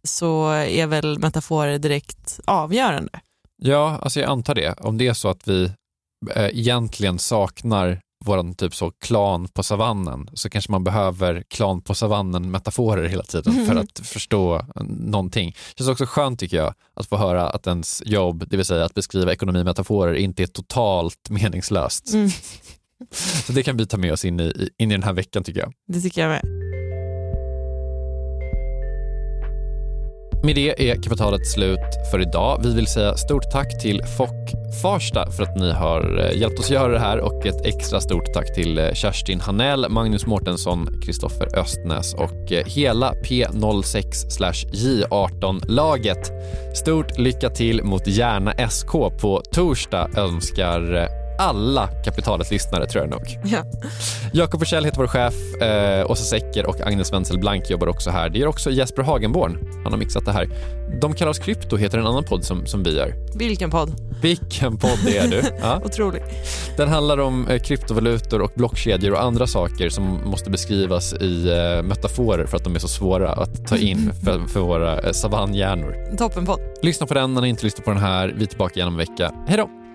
så 0.08 0.50
är 0.52 0.88
väl 0.88 1.20
metaforer 1.20 1.78
direkt 1.78 2.40
avgörande. 2.46 3.20
Ja, 3.62 4.00
alltså 4.02 4.20
jag 4.20 4.30
antar 4.30 4.56
det. 4.56 4.74
Om 4.80 4.98
det 4.98 5.08
är 5.08 5.14
så 5.14 5.30
att 5.30 5.48
vi 5.48 5.72
eh, 6.36 6.46
egentligen 6.46 7.20
saknar 7.20 8.00
våran 8.26 8.56
typ 8.56 8.76
så 8.76 8.92
klan 8.92 9.48
på 9.48 9.64
savannen 9.64 10.30
så 10.34 10.50
kanske 10.50 10.72
man 10.72 10.84
behöver 10.84 11.44
klan 11.48 11.82
på 11.82 11.94
savannen 11.96 12.52
metaforer 12.52 13.10
hela 13.10 13.24
tiden 13.24 13.66
för 13.66 13.76
att 13.76 14.00
förstå 14.00 14.56
eh, 14.56 14.84
någonting. 14.84 15.50
Det 15.50 15.78
känns 15.78 15.90
också 15.90 16.06
skönt 16.06 16.40
tycker 16.40 16.58
jag 16.58 16.74
att 16.94 17.08
få 17.08 17.18
höra 17.18 17.50
att 17.50 17.68
ens 17.68 18.04
jobb, 18.06 18.44
det 18.48 18.58
vill 18.58 18.66
säga 18.66 18.86
att 18.86 18.94
beskriva 18.94 19.32
ekonomimetaforer, 19.32 20.14
inte 20.14 20.44
är 20.44 20.48
totalt 20.48 21.30
meningslöst. 21.30 22.14
Mm. 22.14 22.30
Så 23.46 23.54
det 23.54 23.64
kan 23.64 23.78
vi 23.78 23.86
ta 23.86 23.98
med 23.98 24.14
oss 24.14 24.26
in 24.26 24.40
i, 24.40 24.70
in 24.78 24.92
i 24.92 24.94
den 24.94 25.04
här 25.04 25.14
veckan 25.14 25.44
tycker 25.44 25.60
jag. 25.60 25.74
Det 25.88 26.02
tycker 26.02 26.22
jag 26.22 26.30
med. 26.30 26.57
Med 30.44 30.56
det 30.56 30.90
är 30.90 30.96
kapitalet 30.96 31.48
slut 31.48 31.80
för 32.12 32.22
idag. 32.22 32.60
Vi 32.64 32.74
vill 32.74 32.88
säga 32.88 33.18
stort 33.18 33.52
tack 33.52 33.82
till 33.82 34.04
Fock 34.18 34.54
Farsta 34.82 35.32
för 35.32 35.44
att 35.44 35.58
ni 35.58 35.72
har 35.72 36.20
eh, 36.20 36.40
hjälpt 36.40 36.60
oss 36.60 36.72
göra 36.72 36.92
det 36.92 37.00
här 37.00 37.20
och 37.20 37.46
ett 37.46 37.66
extra 37.66 38.00
stort 38.00 38.34
tack 38.34 38.56
till 38.56 38.78
eh, 38.78 38.94
Kerstin 38.94 39.40
Hanell, 39.40 39.90
Magnus 39.90 40.26
Mårtensson, 40.26 41.02
Kristoffer 41.06 41.60
Östnäs 41.60 42.14
och 42.14 42.52
eh, 42.52 42.66
hela 42.66 43.14
P06 43.14 44.12
J18-laget. 44.74 46.32
Stort 46.74 47.18
lycka 47.18 47.50
till 47.50 47.84
mot 47.84 48.08
Järna 48.08 48.70
SK 48.70 48.92
på 49.22 49.42
torsdag 49.52 50.10
önskar 50.16 51.10
alla 51.38 51.88
Kapitalets 51.88 52.52
lyssnare 52.52 52.86
tror 52.86 53.04
jag 53.04 53.12
nog. 53.12 53.40
Ja. 53.44 53.64
Jakob 54.34 54.60
Forssell 54.60 54.86
heter 54.86 54.98
vår 54.98 55.08
chef, 55.08 55.62
eh, 55.62 56.12
Åsa 56.12 56.24
Secker 56.24 56.66
och 56.66 56.82
Agnes 56.82 57.14
Wenzel 57.14 57.40
Blank 57.40 57.70
jobbar 57.70 57.88
också 57.88 58.10
här. 58.10 58.30
Det 58.30 58.40
gör 58.40 58.48
också 58.48 58.72
Jesper 58.72 59.04
Hagenborn. 59.04 59.58
Han 59.84 59.92
har 59.94 60.00
mixat 60.00 60.26
det 60.26 60.32
här. 60.32 60.50
De 61.02 61.14
kallar 61.14 61.30
oss 61.32 61.40
Krypto 61.40 61.78
heter 61.78 61.98
en 61.98 62.08
annan 62.08 62.24
podd 62.24 62.44
som, 62.44 62.66
som 62.66 62.84
vi 62.84 62.98
gör. 62.98 63.14
Vilken 63.36 63.70
podd? 63.70 64.08
Vilken 64.22 64.78
podd 64.78 65.00
det 65.06 65.18
är 65.18 65.28
du? 65.28 65.42
Ja. 65.62 65.82
Otrolig. 65.86 66.22
Den 66.78 66.90
handlar 66.90 67.18
om 67.18 67.48
eh, 67.48 67.60
kryptovalutor 67.60 68.42
och 68.42 68.52
blockkedjor 68.56 69.14
och 69.14 69.24
andra 69.24 69.48
saker 69.48 69.90
som 69.90 70.22
måste 70.26 70.50
beskrivas 70.50 71.14
i 71.14 71.50
eh, 71.50 71.84
metaforer 71.84 72.46
för 72.46 72.58
att 72.58 72.64
de 72.64 72.76
är 72.76 72.80
så 72.80 72.88
svåra 72.88 73.32
att 73.32 73.68
ta 73.68 73.78
in 73.78 74.14
för, 74.24 74.48
för 74.48 74.60
våra 74.60 75.00
eh, 75.00 75.12
savannhjärnor. 75.12 76.18
Toppenpodd. 76.18 76.60
Lyssna 76.82 77.08
på 77.08 77.14
den 77.14 77.34
när 77.34 77.42
ni 77.42 77.50
inte 77.50 77.64
lyssnar 77.64 77.84
på 77.84 77.92
den 77.92 78.00
här. 78.00 78.34
Vi 78.38 78.44
är 78.44 78.48
tillbaka 78.48 78.74
igen 78.76 78.88
om 78.88 78.94
en 78.94 78.98
vecka. 78.98 79.32
Hej 79.48 79.58
då! 79.58 79.87